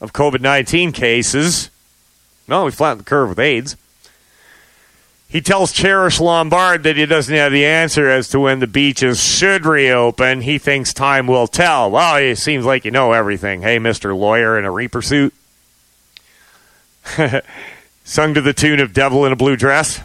[0.01, 1.71] of COVID 19 cases.
[2.47, 3.77] No, we flattened the curve with AIDS.
[5.29, 9.23] He tells Cherish Lombard that he doesn't have the answer as to when the beaches
[9.23, 10.41] should reopen.
[10.41, 11.91] He thinks time will tell.
[11.91, 13.61] Well, it seems like you know everything.
[13.61, 14.17] Hey, Mr.
[14.17, 15.35] Lawyer in a Reaper suit.
[18.05, 20.01] Sung to the tune of Devil in a Blue Dress.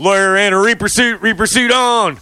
[0.00, 2.20] Lawyer in a Reaper suit, Reaper suit on.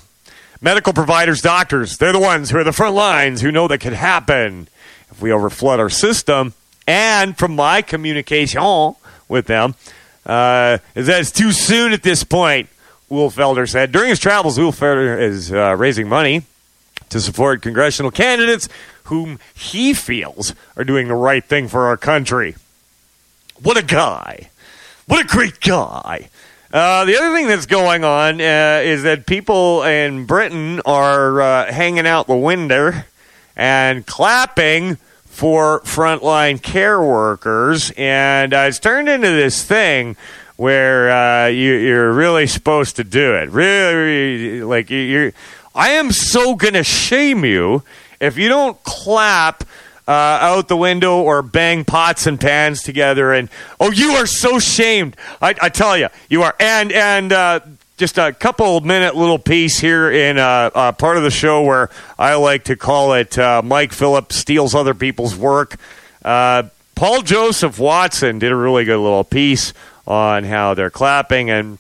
[0.63, 3.93] Medical providers, doctors, they're the ones who are the front lines who know that could
[3.93, 4.67] happen
[5.11, 6.55] if we overflood our system.
[6.87, 8.63] And from my communication
[9.29, 9.75] with them,
[10.25, 12.71] uh, is that it's too soon at this point,
[13.11, 13.93] Uhlfelder said.
[13.93, 16.43] During his travels, Uhlfelder is uh, raising money
[17.11, 18.71] to support congressional candidates
[19.05, 22.57] whom he feels are doing the right thing for our country.
[23.63, 24.49] What a guy.
[25.07, 26.31] What a great guy.
[26.73, 31.73] Uh, the other thing that's going on uh, is that people in Britain are uh,
[31.73, 32.93] hanging out the window
[33.55, 40.17] and clapping for frontline care workers, and uh, it's turned into this thing
[40.57, 43.51] where uh, you, are really supposed to do it.
[43.51, 45.33] Really, like you're.
[45.75, 47.85] I am so gonna shame you
[48.19, 49.63] if you don't clap
[50.09, 53.33] uh, out the window or bang pots and pans together.
[53.33, 53.49] And
[53.81, 55.17] oh, you are so shamed.
[55.43, 56.55] I, I tell you, you are.
[56.61, 57.61] And and uh,
[57.97, 61.91] just a couple minute little piece here in uh, uh, part of the show where
[62.19, 65.77] I like to call it uh, Mike Phillips steals other people's work.
[66.25, 66.65] Uh,
[66.95, 69.73] Paul Joseph Watson did a really good little piece
[70.07, 71.79] on how they're clapping and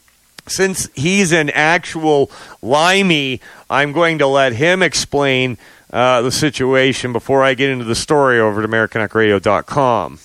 [0.49, 2.31] since he's an actual
[2.63, 5.59] limey, I'm going to let him explain
[5.97, 10.19] uh, the situation before I get into the story over at AmericanuckRadio.com.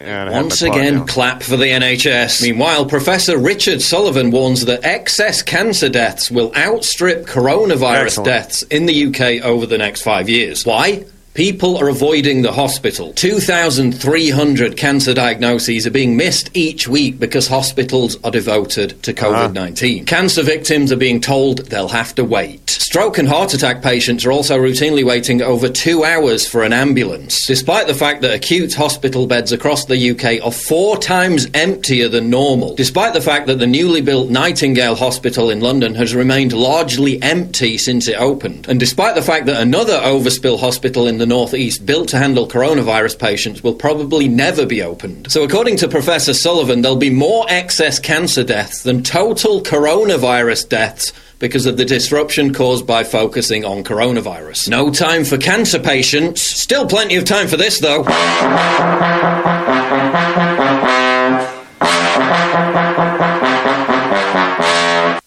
[0.00, 2.40] And Once again, clap for the NHS.
[2.40, 8.26] Meanwhile, Professor Richard Sullivan warns that excess cancer deaths will outstrip coronavirus Excellent.
[8.26, 10.64] deaths in the UK over the next five years.
[10.64, 11.04] Why?
[11.38, 13.12] People are avoiding the hospital.
[13.12, 19.98] 2,300 cancer diagnoses are being missed each week because hospitals are devoted to COVID 19.
[19.98, 20.04] Uh-huh.
[20.04, 22.68] Cancer victims are being told they'll have to wait.
[22.88, 27.46] Stroke and heart attack patients are also routinely waiting over two hours for an ambulance,
[27.46, 32.30] despite the fact that acute hospital beds across the UK are four times emptier than
[32.30, 37.22] normal, despite the fact that the newly built Nightingale Hospital in London has remained largely
[37.22, 41.86] empty since it opened, and despite the fact that another overspill hospital in the northeast
[41.86, 45.30] built to handle coronavirus patients will probably never be opened.
[45.30, 51.12] So, according to Professor Sullivan, there'll be more excess cancer deaths than total coronavirus deaths
[51.38, 54.68] because of the disruption caused by focusing on coronavirus.
[54.68, 56.42] No time for cancer patients.
[56.42, 58.04] Still plenty of time for this, though.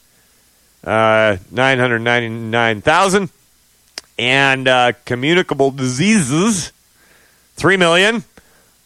[0.84, 3.30] Uh, 999,000.
[4.18, 6.72] And uh, communicable diseases,
[7.62, 8.24] 3 million.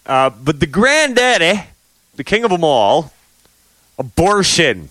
[0.05, 1.63] Uh, but the granddaddy,
[2.17, 3.13] the king of them all,
[3.97, 4.89] abortion,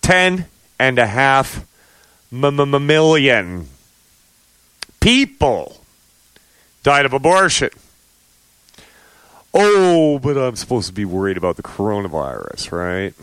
[0.00, 0.46] 10
[0.80, 1.64] and a half
[2.32, 3.68] million
[4.98, 5.76] people
[6.82, 7.70] died of abortion.
[9.54, 13.14] Oh, but I'm supposed to be worried about the coronavirus, right?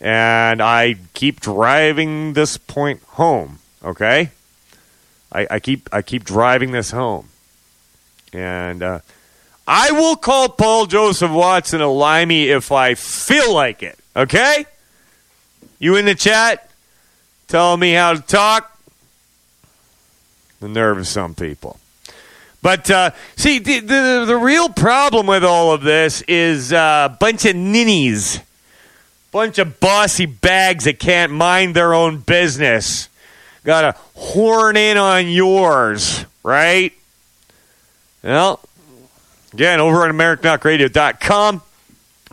[0.00, 4.30] And I keep driving this point home, okay?
[5.32, 7.30] I, I keep I keep driving this home.
[8.32, 9.00] And uh,
[9.66, 13.98] I will call Paul Joseph Watson a limey if I feel like it.
[14.16, 14.66] Okay?
[15.78, 16.70] You in the chat?
[17.48, 18.78] Telling me how to talk?
[20.60, 21.78] The nerve of some people.
[22.60, 27.08] But uh, see, the, the, the real problem with all of this is a uh,
[27.08, 28.40] bunch of ninnies,
[29.30, 33.08] bunch of bossy bags that can't mind their own business.
[33.64, 36.92] Got to horn in on yours, right?
[38.22, 38.60] Well,
[39.52, 41.62] Again, over at AmericanuckRadio.com,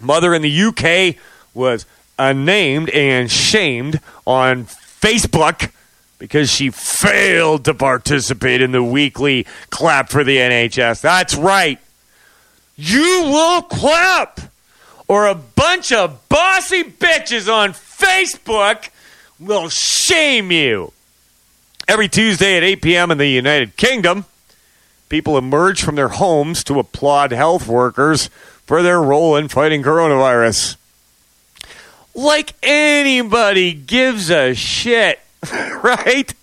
[0.01, 1.15] mother in the UK
[1.53, 1.85] was
[2.19, 5.71] unnamed and shamed on Facebook
[6.19, 11.01] because she failed to participate in the weekly clap for the NHS.
[11.01, 11.79] That's right.
[12.75, 14.41] You will clap,
[15.07, 18.89] or a bunch of bossy bitches on Facebook
[19.39, 20.91] will shame you.
[21.87, 23.11] Every Tuesday at 8 p.m.
[23.11, 24.25] in the United Kingdom,
[25.09, 28.29] People emerge from their homes to applaud health workers
[28.65, 30.77] for their role in fighting coronavirus.
[32.15, 35.19] Like anybody gives a shit,
[35.51, 36.33] right?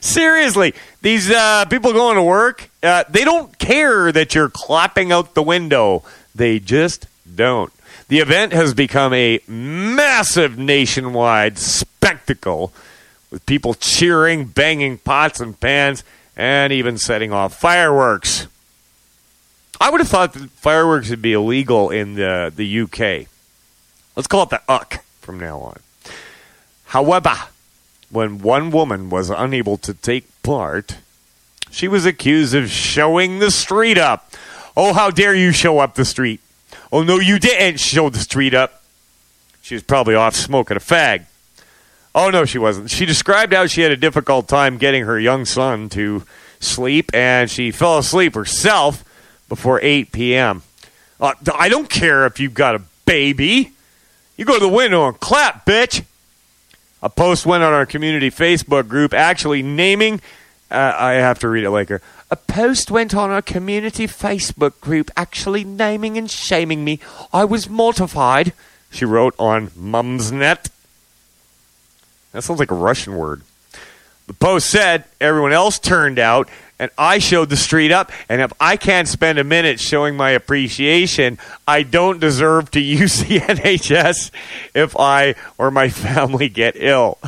[0.00, 5.34] Seriously, these uh, people going to work, uh, they don't care that you're clapping out
[5.34, 6.02] the window.
[6.34, 7.72] They just don't.
[8.08, 12.72] The event has become a massive nationwide spectacle
[13.30, 16.02] with people cheering, banging pots and pans,
[16.36, 18.46] and even setting off fireworks.
[19.80, 23.26] I would have thought that fireworks would be illegal in the, the UK.
[24.14, 25.80] Let's call it the UCK from now on.
[26.86, 27.34] However,
[28.10, 30.98] when one woman was unable to take part,
[31.70, 34.32] she was accused of showing the street up.
[34.76, 36.40] Oh, how dare you show up the street?
[36.92, 38.82] Oh, no, you didn't show the street up.
[39.62, 41.26] She was probably off smoking a fag.
[42.14, 42.90] Oh, no, she wasn't.
[42.90, 46.24] She described how she had a difficult time getting her young son to
[46.58, 49.04] sleep, and she fell asleep herself
[49.48, 50.62] before 8 p.m.
[51.20, 53.72] Uh, I don't care if you've got a baby.
[54.36, 56.04] You go to the window and clap, bitch.
[57.02, 60.20] A post went on our community Facebook group actually naming.
[60.70, 62.00] Uh, I have to read it later.
[62.30, 67.00] A post went on our community Facebook group actually naming and shaming me.
[67.32, 68.52] I was mortified,
[68.90, 70.68] she wrote on Mumsnet.
[72.32, 73.42] That sounds like a Russian word.
[74.26, 78.12] The post said everyone else turned out, and I showed the street up.
[78.28, 83.18] And if I can't spend a minute showing my appreciation, I don't deserve to use
[83.24, 84.30] the NHS
[84.74, 87.18] if I or my family get ill.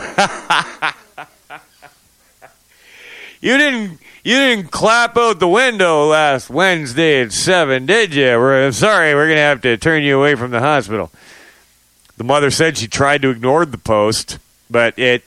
[3.41, 8.27] you didn't you didn't clap out the window last Wednesday at seven, did you?
[8.39, 11.11] We're, sorry, we're gonna have to turn you away from the hospital.
[12.17, 14.39] The mother said she tried to ignore the post
[14.73, 15.25] but it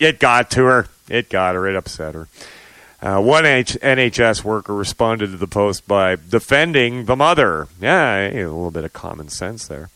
[0.00, 0.88] it got to her.
[1.08, 1.68] It got her.
[1.68, 2.28] It upset her.
[3.02, 7.68] Uh, one H- NHS worker responded to the post by defending the mother.
[7.78, 9.90] Yeah, a little bit of common sense there.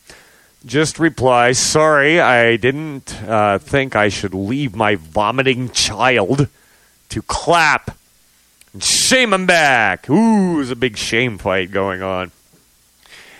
[0.63, 6.49] Just reply, sorry, I didn't uh, think I should leave my vomiting child
[7.09, 7.97] to clap.
[8.73, 10.07] And shame him back.
[10.09, 12.31] Ooh, there's a big shame fight going on.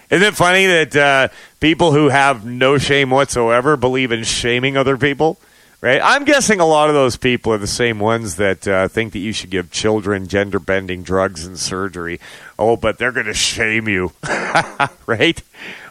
[0.09, 1.27] Isn't it funny that uh,
[1.59, 5.37] people who have no shame whatsoever believe in shaming other people?
[5.81, 6.01] Right?
[6.03, 9.19] I'm guessing a lot of those people are the same ones that uh, think that
[9.19, 12.19] you should give children gender bending drugs and surgery.
[12.57, 14.11] Oh, but they're going to shame you.
[15.05, 15.41] right?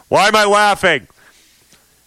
[0.07, 1.07] Why am I laughing?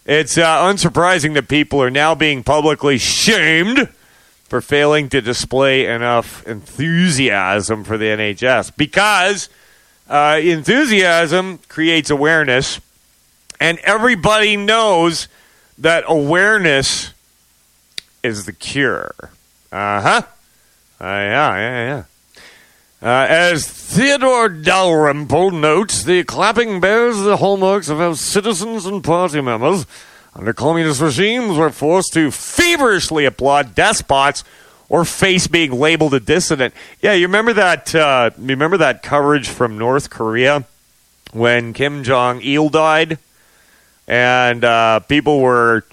[0.05, 3.89] It's uh, unsurprising that people are now being publicly shamed
[4.45, 9.49] for failing to display enough enthusiasm for the NHS because
[10.09, 12.79] uh, enthusiasm creates awareness,
[13.59, 15.27] and everybody knows
[15.77, 17.12] that awareness
[18.23, 19.13] is the cure.
[19.71, 20.21] Uh huh.
[21.01, 22.03] Uh, yeah, yeah, yeah.
[23.01, 29.41] Uh, as Theodore Dalrymple notes, the clapping bears the hallmarks of how citizens and party
[29.41, 29.85] members
[30.33, 34.45] under communist regimes were forced to feverishly applaud despots
[34.87, 36.73] or face being labeled a dissident.
[37.01, 37.93] Yeah, you remember that?
[37.93, 40.63] Uh, remember that coverage from North Korea
[41.33, 43.17] when Kim Jong Il died,
[44.07, 45.83] and uh, people were.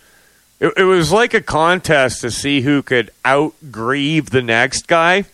[0.60, 5.24] It, it was like a contest to see who could out grieve the next guy.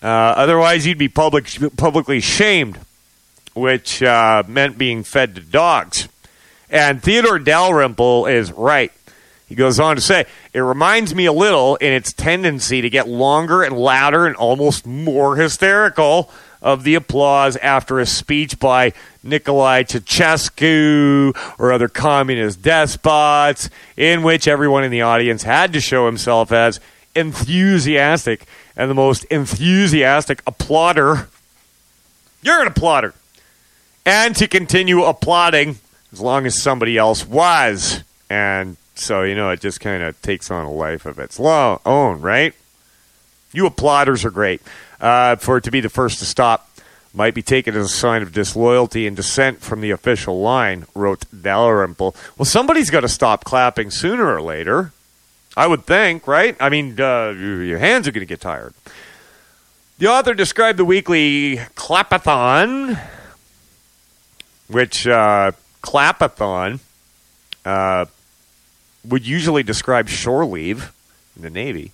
[0.00, 2.78] Uh, otherwise, you'd be public, publicly shamed,
[3.54, 6.08] which uh, meant being fed to dogs.
[6.70, 8.92] And Theodore Dalrymple is right.
[9.48, 13.08] He goes on to say, it reminds me a little in its tendency to get
[13.08, 16.30] longer and louder and almost more hysterical
[16.60, 18.92] of the applause after a speech by
[19.24, 26.06] Nicolae Ceausescu or other communist despots, in which everyone in the audience had to show
[26.06, 26.80] himself as
[27.14, 28.46] enthusiastic
[28.76, 31.28] and the most enthusiastic applauder.
[32.42, 33.12] You're an applauder.
[34.06, 35.78] And to continue applauding
[36.12, 38.02] as long as somebody else was.
[38.30, 42.20] And so, you know, it just kind of takes on a life of its own,
[42.20, 42.54] right?
[43.52, 44.62] You applauders are great.
[45.00, 46.68] Uh, for it to be the first to stop
[47.14, 51.24] might be taken as a sign of disloyalty and dissent from the official line, wrote
[51.42, 52.14] Dalrymple.
[52.36, 54.92] Well, somebody's got to stop clapping sooner or later.
[55.56, 56.56] I would think, right?
[56.60, 58.74] I mean, uh, your hands are going to get tired.
[59.98, 63.00] The author described the weekly clapathon,
[64.68, 66.78] which uh, clapathon
[67.64, 68.04] uh,
[69.04, 70.92] would usually describe shore leave
[71.34, 71.92] in the Navy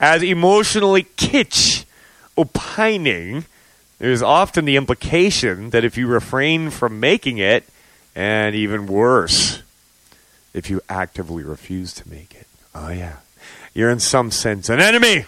[0.00, 1.84] as emotionally kitsch,
[2.36, 3.44] opining.
[3.98, 7.64] There's often the implication that if you refrain from making it,
[8.14, 9.62] and even worse,
[10.52, 12.46] if you actively refuse to make it.
[12.74, 13.16] Oh, yeah.
[13.74, 15.26] You're in some sense an enemy.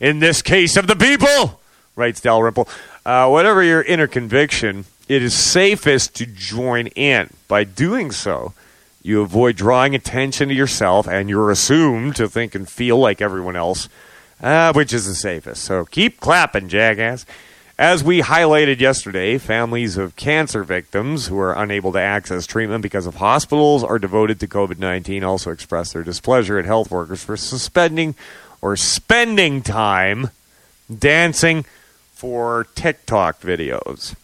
[0.00, 1.60] In this case of the people,
[1.96, 2.68] writes Dalrymple.
[3.04, 7.30] Uh, whatever your inner conviction, it is safest to join in.
[7.46, 8.54] By doing so,
[9.02, 13.56] you avoid drawing attention to yourself and you're assumed to think and feel like everyone
[13.56, 13.88] else,
[14.44, 15.64] uh, which is the safest.
[15.64, 17.24] So keep clapping, jackass.
[17.76, 23.06] As we highlighted yesterday, families of cancer victims who are unable to access treatment because
[23.06, 27.36] of hospitals are devoted to COVID 19 also expressed their displeasure at health workers for
[27.36, 28.14] suspending
[28.60, 30.30] or spending time
[30.96, 31.64] dancing
[32.12, 34.14] for TikTok videos.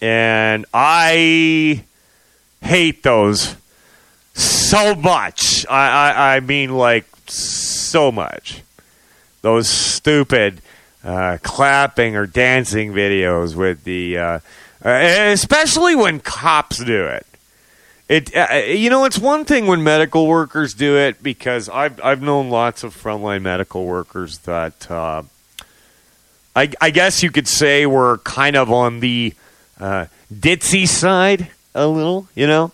[0.00, 1.84] And I
[2.60, 3.56] hate those
[4.32, 5.64] so much.
[5.68, 8.62] I, I, I mean, like, so much.
[9.44, 10.62] Those stupid
[11.04, 14.38] uh, clapping or dancing videos with the, uh,
[14.82, 17.26] uh, especially when cops do it.
[18.08, 22.22] It uh, you know it's one thing when medical workers do it because I've I've
[22.22, 25.24] known lots of frontline medical workers that uh,
[26.56, 29.34] I, I guess you could say were kind of on the
[29.78, 32.72] uh, ditzy side a little, you know.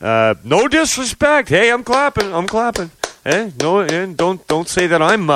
[0.00, 1.50] Uh, no disrespect.
[1.50, 2.32] Hey, I'm clapping.
[2.32, 2.90] I'm clapping.
[3.22, 5.28] Hey, no, and don't don't say that I'm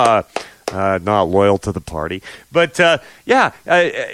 [0.72, 2.22] uh, not loyal to the party.
[2.52, 4.04] But uh, yeah, uh, uh,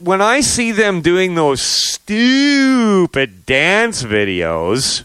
[0.00, 5.04] when I see them doing those stupid dance videos,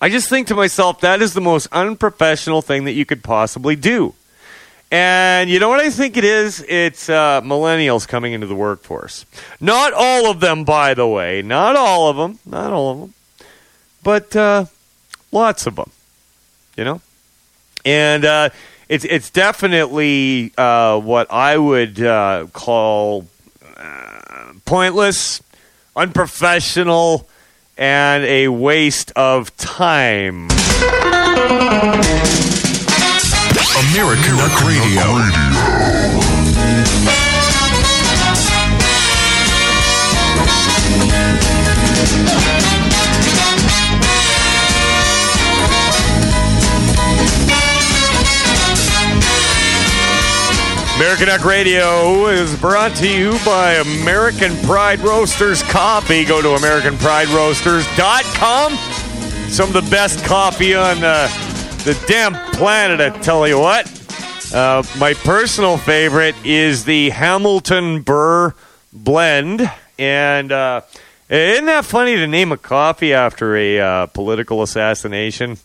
[0.00, 3.76] I just think to myself, that is the most unprofessional thing that you could possibly
[3.76, 4.14] do.
[4.90, 6.62] And you know what I think it is?
[6.68, 9.24] It's uh, millennials coming into the workforce.
[9.58, 11.40] Not all of them, by the way.
[11.40, 12.38] Not all of them.
[12.44, 13.14] Not all of them.
[14.02, 14.66] But uh,
[15.30, 15.90] lots of them.
[16.76, 17.00] You know?
[17.86, 18.50] And uh,
[18.92, 23.26] it's it's definitely uh, what I would uh, call
[23.74, 25.42] uh, pointless,
[25.96, 27.26] unprofessional,
[27.78, 30.48] and a waste of time.
[33.94, 36.02] Americanuck Radio.
[51.02, 56.24] Americanuck Radio is brought to you by American Pride Roasters Coffee.
[56.24, 58.72] Go to AmericanPrideRoasters.com.
[59.50, 61.26] Some of the best coffee on uh,
[61.82, 63.90] the damn planet, I tell you what.
[64.54, 68.54] Uh, my personal favorite is the Hamilton Burr
[68.92, 69.68] blend.
[69.98, 70.82] And uh,
[71.28, 75.56] Isn't that funny to name a coffee after a uh, political assassination?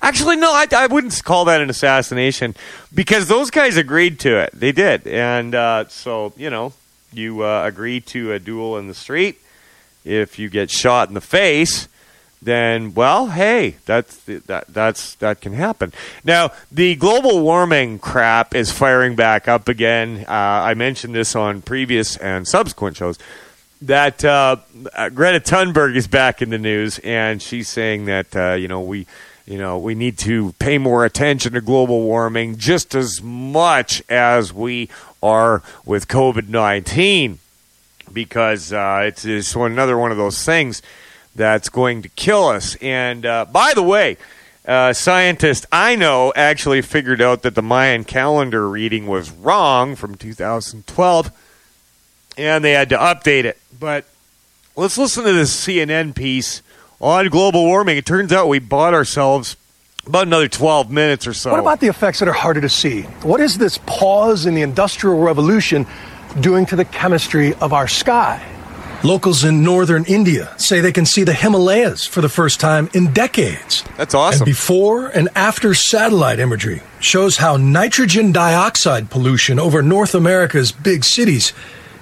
[0.00, 2.54] Actually, no, I, I, wouldn't call that an assassination
[2.94, 4.50] because those guys agreed to it.
[4.52, 6.72] They did, and uh, so you know,
[7.12, 9.40] you uh, agree to a duel in the street.
[10.04, 11.88] If you get shot in the face,
[12.40, 15.92] then well, hey, that's that that's that can happen.
[16.24, 20.24] Now, the global warming crap is firing back up again.
[20.28, 23.18] Uh, I mentioned this on previous and subsequent shows
[23.82, 24.56] that uh,
[25.14, 29.06] Greta Thunberg is back in the news, and she's saying that uh, you know we
[29.46, 34.52] you know we need to pay more attention to global warming just as much as
[34.52, 34.88] we
[35.22, 37.38] are with COVID nineteen
[38.12, 40.82] because uh, it's, it's another one of those things
[41.34, 42.74] that's going to kill us.
[42.76, 44.16] And uh, by the way,
[44.66, 50.16] uh, scientist I know actually figured out that the Mayan calendar reading was wrong from
[50.16, 51.30] 2012,
[52.36, 53.58] and they had to update it.
[53.78, 54.06] But
[54.74, 56.62] let's listen to this CNN piece
[57.00, 57.96] on global warming.
[57.96, 59.56] It turns out we bought ourselves
[60.06, 61.50] about another 12 minutes or so.
[61.50, 63.02] What about the effects that are harder to see?
[63.22, 65.86] What is this pause in the Industrial Revolution
[66.40, 68.44] doing to the chemistry of our sky?
[69.02, 73.12] Locals in northern India say they can see the Himalayas for the first time in
[73.12, 73.84] decades.
[73.96, 74.42] That's awesome.
[74.42, 81.04] And before and after satellite imagery shows how nitrogen dioxide pollution over North America's big
[81.04, 81.52] cities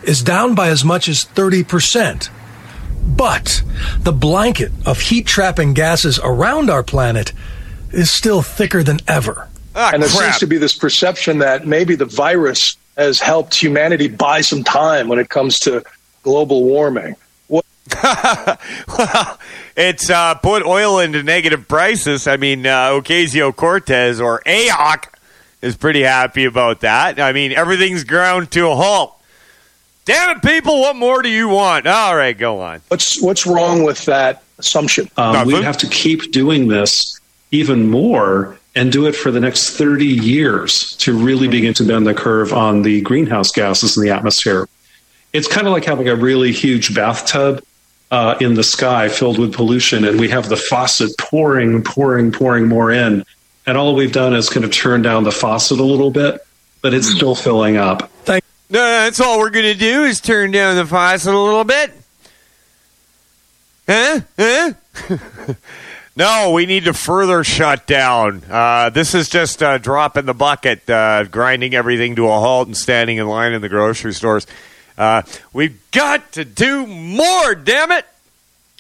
[0.04, 2.28] is down by as much as 30%.
[3.06, 3.62] But
[4.00, 7.32] the blanket of heat trapping gases around our planet
[7.92, 9.48] is still thicker than ever.
[9.76, 10.22] Ah, and there crap.
[10.22, 15.08] seems to be this perception that maybe the virus has helped humanity buy some time
[15.08, 15.84] when it comes to
[16.22, 17.16] global warming.
[17.48, 17.66] What-
[18.98, 19.38] well,
[19.76, 22.26] it's uh, put oil into negative prices.
[22.26, 25.06] I mean, uh, Ocasio Cortez or AOC
[25.60, 27.20] is pretty happy about that.
[27.20, 29.20] I mean, everything's ground to a halt.
[30.04, 30.80] Damn it, people!
[30.80, 31.86] What more do you want?
[31.86, 32.82] All right, go on.
[32.88, 35.08] What's what's wrong with that assumption?
[35.16, 37.18] Um, we have to keep doing this
[37.50, 42.06] even more and do it for the next 30 years to really begin to bend
[42.06, 44.68] the curve on the greenhouse gases in the atmosphere.
[45.32, 47.62] It's kind of like having a really huge bathtub
[48.10, 52.68] uh, in the sky filled with pollution, and we have the faucet pouring, pouring, pouring
[52.68, 53.24] more in.
[53.66, 56.40] And all we've done is kind of turn down the faucet a little bit,
[56.82, 58.10] but it's still filling up.
[58.24, 61.64] Thank- no, that's all we're going to do is turn down the faucet a little
[61.64, 61.92] bit.
[63.86, 64.20] Huh?
[64.38, 64.72] Huh?
[66.16, 68.42] no, we need to further shut down.
[68.48, 72.66] Uh, this is just a drop in the bucket, uh, grinding everything to a halt
[72.66, 74.46] and standing in line in the grocery stores.
[74.96, 78.06] Uh, we've got to do more, damn it!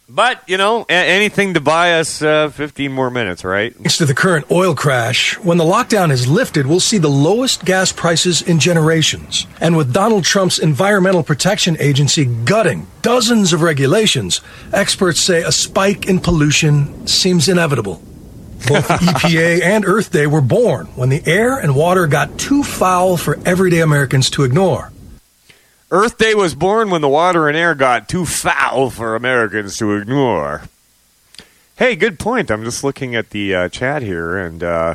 [0.08, 3.74] But, you know, a- anything to buy us uh, 15 more minutes, right?
[3.74, 7.64] Thanks to the current oil crash, when the lockdown is lifted, we'll see the lowest
[7.64, 9.46] gas prices in generations.
[9.60, 14.42] And with Donald Trump's Environmental Protection Agency gutting dozens of regulations,
[14.74, 18.02] experts say a spike in pollution seems inevitable.
[18.68, 22.62] Both the EPA and Earth Day were born when the air and water got too
[22.62, 24.90] foul for everyday Americans to ignore.
[25.90, 29.94] Earth Day was born when the water and air got too foul for Americans to
[29.94, 30.62] ignore.
[31.76, 32.50] Hey, good point.
[32.50, 34.94] I'm just looking at the uh, chat here, and uh,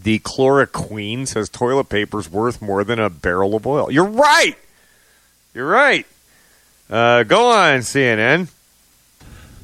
[0.00, 3.90] the chloroquine says toilet paper's worth more than a barrel of oil.
[3.90, 4.56] You're right.
[5.54, 6.06] You're right.
[6.90, 8.48] Uh, go on, CNN.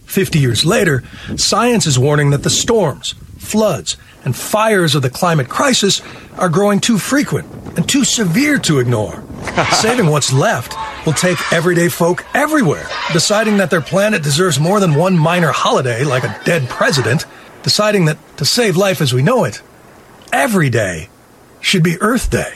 [0.05, 1.03] 50 years later,
[1.37, 6.03] science is warning that the storms, floods, and fires of the climate crisis
[6.39, 7.47] are growing too frequent
[7.77, 9.23] and too severe to ignore.
[9.73, 10.75] Saving what's left
[11.07, 16.05] will take everyday folk everywhere, deciding that their planet deserves more than one minor holiday
[16.05, 17.27] like a dead president,
[17.62, 19.62] deciding that to save life as we know it,
[20.33, 21.09] every day
[21.61, 22.55] should be Earth Day.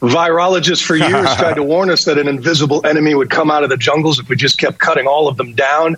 [0.00, 3.70] Virologists for years tried to warn us that an invisible enemy would come out of
[3.70, 5.96] the jungles if we just kept cutting all of them down.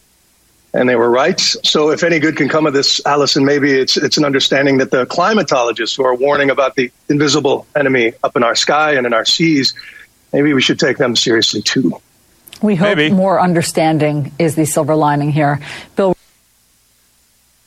[0.74, 1.38] And they were right.
[1.38, 4.90] So, if any good can come of this, Allison, maybe it's it's an understanding that
[4.90, 9.14] the climatologists who are warning about the invisible enemy up in our sky and in
[9.14, 9.72] our seas,
[10.32, 12.00] maybe we should take them seriously too.
[12.60, 13.14] We hope Maybe.
[13.14, 15.60] more understanding is the silver lining here.
[15.96, 16.16] Bill,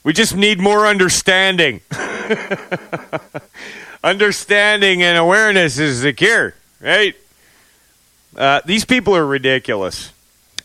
[0.04, 1.82] We just need more understanding.
[4.04, 7.16] understanding and awareness is the cure, right?
[8.36, 10.12] Uh, these people are ridiculous.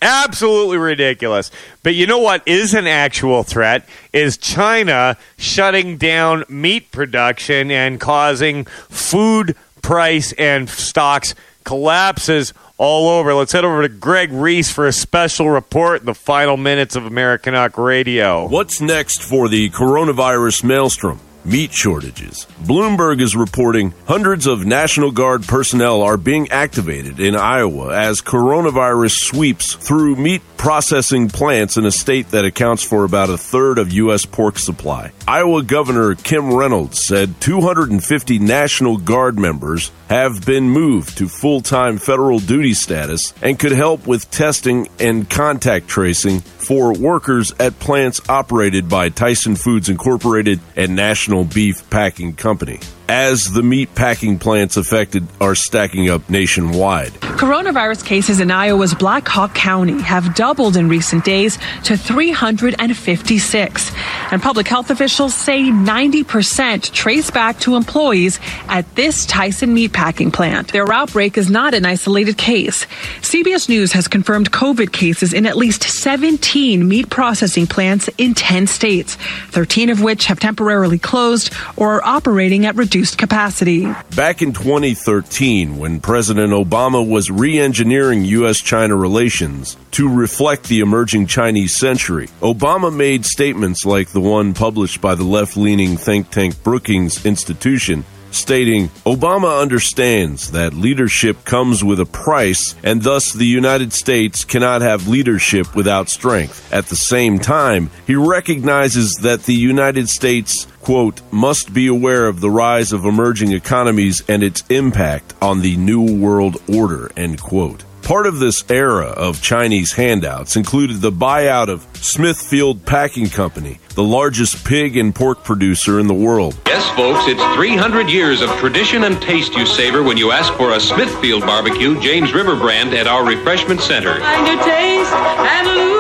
[0.03, 1.51] Absolutely ridiculous.
[1.83, 8.01] But you know what is an actual threat is China shutting down meat production and
[8.01, 11.35] causing food price and stocks
[11.65, 13.35] collapses all over.
[13.35, 17.05] Let's head over to Greg Reese for a special report in the final minutes of
[17.05, 18.49] Americanuck Radio.
[18.49, 21.21] What's next for the coronavirus maelstrom?
[21.45, 22.47] Meat shortages.
[22.63, 29.19] Bloomberg is reporting hundreds of National Guard personnel are being activated in Iowa as coronavirus
[29.19, 33.93] sweeps through meat processing plants in a state that accounts for about a third of
[33.93, 34.25] U.S.
[34.25, 35.11] pork supply.
[35.27, 41.99] Iowa Governor Kim Reynolds said 250 National Guard members have been moved to full time
[41.99, 48.21] federal duty status and could help with testing and contact tracing for workers at plants
[48.29, 54.77] operated by Tyson Foods Incorporated and National Beef Packing Company as the meat packing plants
[54.77, 57.13] affected are stacking up nationwide.
[57.43, 63.93] Coronavirus cases in Iowa's Black Hawk County have doubled in recent days to 356.
[64.31, 68.39] And public health officials say 90% trace back to employees
[68.69, 70.73] at this Tyson meatpacking plant.
[70.73, 72.87] Their outbreak is not an isolated case.
[73.21, 78.67] CBS News has confirmed COVID cases in at least 17 meat processing plants in 10
[78.69, 79.17] states,
[79.51, 83.87] 13 of which have temporarily closed or are operating at reduced reduced capacity.
[84.15, 88.61] Back in 2013, when President Obama was re engineering U.S.
[88.61, 95.01] China relations to reflect the emerging Chinese century, Obama made statements like the one published
[95.01, 102.01] by the left leaning think tank Brookings Institution stating Obama understands that leadership comes with
[102.01, 106.73] a price and thus the United States cannot have leadership without strength.
[106.73, 112.41] At the same time, he recognizes that the United States quote, must be aware of
[112.41, 117.85] the rise of emerging economies and its impact on the New World Order, end quote.
[118.03, 124.03] Part of this era of Chinese handouts included the buyout of Smithfield Packing Company, the
[124.03, 126.59] largest pig and pork producer in the world.
[126.67, 130.73] Yes, folks, it's 300 years of tradition and taste you savor when you ask for
[130.73, 134.21] a Smithfield barbecue, James River brand, at our refreshment center.
[134.21, 135.92] And your taste and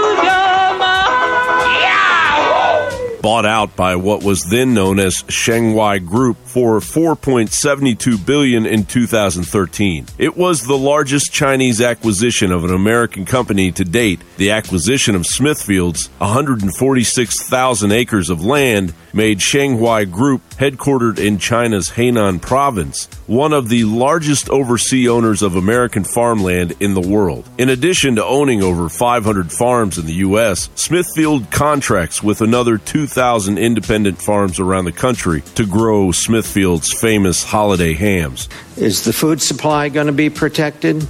[3.23, 10.07] bought out by what was then known as Shuanghui Group for 4.72 billion in 2013.
[10.19, 14.21] It was the largest Chinese acquisition of an American company to date.
[14.37, 22.43] The acquisition of Smithfield's 146,000 acres of land made Shuanghui Group, headquartered in China's Hainan
[22.43, 27.49] province, one of the largest overseas owners of American farmland in the world.
[27.57, 33.57] In addition to owning over 500 farms in the U.S., Smithfield contracts with another 2,000
[33.57, 38.51] independent farms around the country to grow Smithfield's famous holiday hams.
[38.77, 41.07] Is the food supply going to be protected?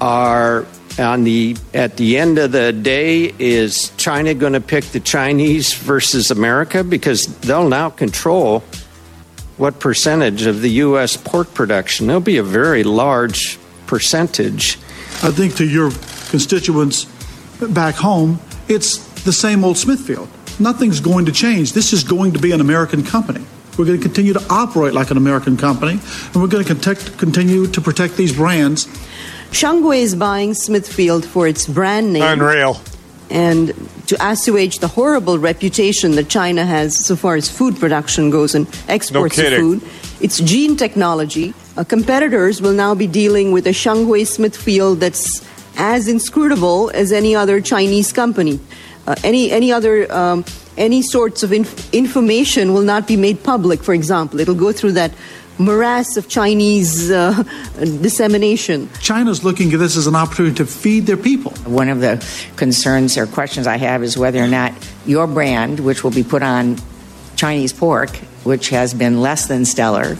[0.00, 0.64] Are
[0.96, 5.74] on the at the end of the day is China going to pick the Chinese
[5.74, 8.62] versus America because they'll now control
[9.56, 12.06] what percentage of the US pork production?
[12.06, 14.76] There'll be a very large percentage.
[15.22, 15.90] I think to your
[16.28, 17.06] constituents
[17.60, 20.28] back home it's the same old Smithfield.
[20.58, 21.72] Nothing's going to change.
[21.72, 23.44] This is going to be an American company.
[23.78, 27.18] We're going to continue to operate like an American company and we're going to protect,
[27.18, 28.86] continue to protect these brands.
[29.50, 32.22] Shuanghui is buying Smithfield for its brand name.
[32.22, 32.80] Unreal.
[33.30, 33.70] And
[34.06, 38.66] to assuage the horrible reputation that China has so far as food production goes and
[38.88, 39.82] exports no of food,
[40.20, 41.54] its gene technology.
[41.76, 45.46] Uh, competitors will now be dealing with a Shuanghui Smithfield that's
[45.76, 48.58] as inscrutable as any other Chinese company.
[49.06, 50.44] Uh, any any other um,
[50.76, 53.82] any sorts of inf- information will not be made public.
[53.82, 55.12] For example, it'll go through that
[55.58, 57.42] morass of Chinese uh,
[57.76, 58.88] dissemination.
[59.00, 61.52] China's looking at this as an opportunity to feed their people.
[61.64, 62.24] One of the
[62.56, 64.72] concerns or questions I have is whether or not
[65.06, 66.76] your brand, which will be put on
[67.36, 70.16] Chinese pork, which has been less than stellar,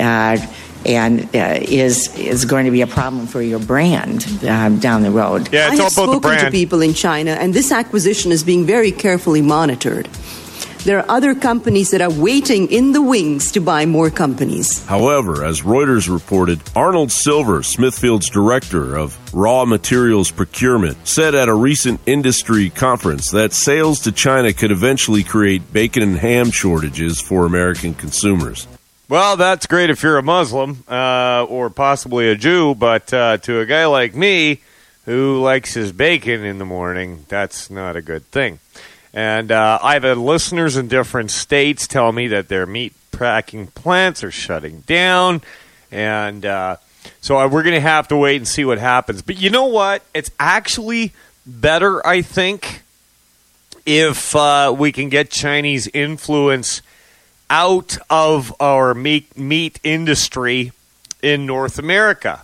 [0.00, 0.38] uh,
[0.86, 5.10] and uh, is is going to be a problem for your brand um, down the
[5.10, 5.52] road.
[5.52, 8.30] Yeah, it's I all have about the spoken to people in China, and this acquisition
[8.32, 10.08] is being very carefully monitored.
[10.84, 14.84] There are other companies that are waiting in the wings to buy more companies.
[14.86, 21.54] However, as Reuters reported, Arnold Silver, Smithfield's director of raw materials procurement, said at a
[21.54, 27.44] recent industry conference that sales to China could eventually create bacon and ham shortages for
[27.44, 28.66] American consumers.
[29.08, 33.60] Well, that's great if you're a Muslim uh, or possibly a Jew, but uh, to
[33.60, 34.60] a guy like me
[35.06, 38.60] who likes his bacon in the morning, that's not a good thing.
[39.18, 44.22] And uh, I've had listeners in different states tell me that their meat packing plants
[44.22, 45.42] are shutting down.
[45.90, 46.76] And uh,
[47.20, 49.22] so we're going to have to wait and see what happens.
[49.22, 50.04] But you know what?
[50.14, 51.14] It's actually
[51.44, 52.84] better, I think,
[53.84, 56.80] if uh, we can get Chinese influence
[57.50, 60.70] out of our meat, meat industry
[61.20, 62.42] in North America.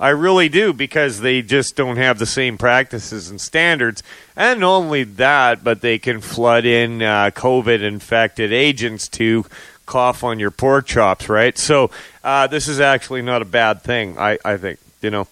[0.00, 4.02] I really do because they just don't have the same practices and standards.
[4.36, 9.44] And not only that, but they can flood in uh, COVID infected agents to
[9.86, 11.58] cough on your pork chops, right?
[11.58, 11.90] So
[12.22, 15.26] uh, this is actually not a bad thing, I, I think, you know.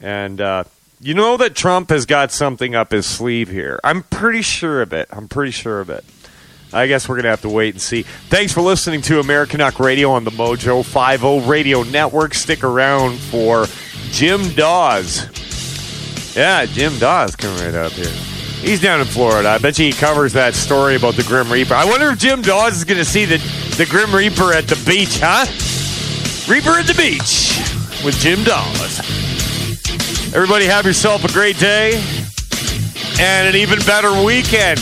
[0.00, 0.64] And uh,
[1.00, 3.78] you know that Trump has got something up his sleeve here.
[3.84, 5.08] I'm pretty sure of it.
[5.12, 6.04] I'm pretty sure of it.
[6.72, 8.02] I guess we're going to have to wait and see.
[8.02, 12.32] Thanks for listening to Americanuck Radio on the Mojo 50 Radio Network.
[12.32, 13.66] Stick around for
[14.10, 15.26] Jim Dawes.
[16.36, 18.12] Yeah, Jim Dawes coming right up here.
[18.60, 19.48] He's down in Florida.
[19.48, 21.74] I bet you he covers that story about the Grim Reaper.
[21.74, 23.38] I wonder if Jim Dawes is going to see the,
[23.76, 25.46] the Grim Reaper at the beach, huh?
[26.50, 27.56] Reaper at the beach
[28.04, 29.00] with Jim Dawes.
[30.34, 31.94] Everybody have yourself a great day
[33.18, 34.78] and an even better weekend.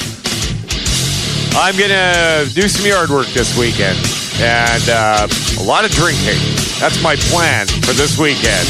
[1.55, 3.99] I'm going to do some yard work this weekend
[4.41, 6.39] and uh, a lot of drinking.
[6.79, 8.67] That's my plan for this weekend.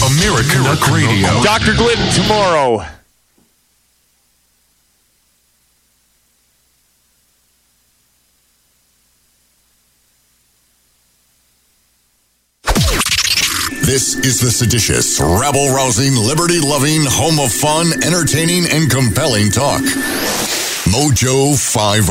[0.00, 1.42] Americanuck Radio.
[1.42, 1.74] Dr.
[1.74, 2.86] Glidden tomorrow.
[13.82, 19.82] This is the seditious, rabble rousing, liberty loving, home of fun, entertaining, and compelling talk.
[20.86, 22.04] Mojo 5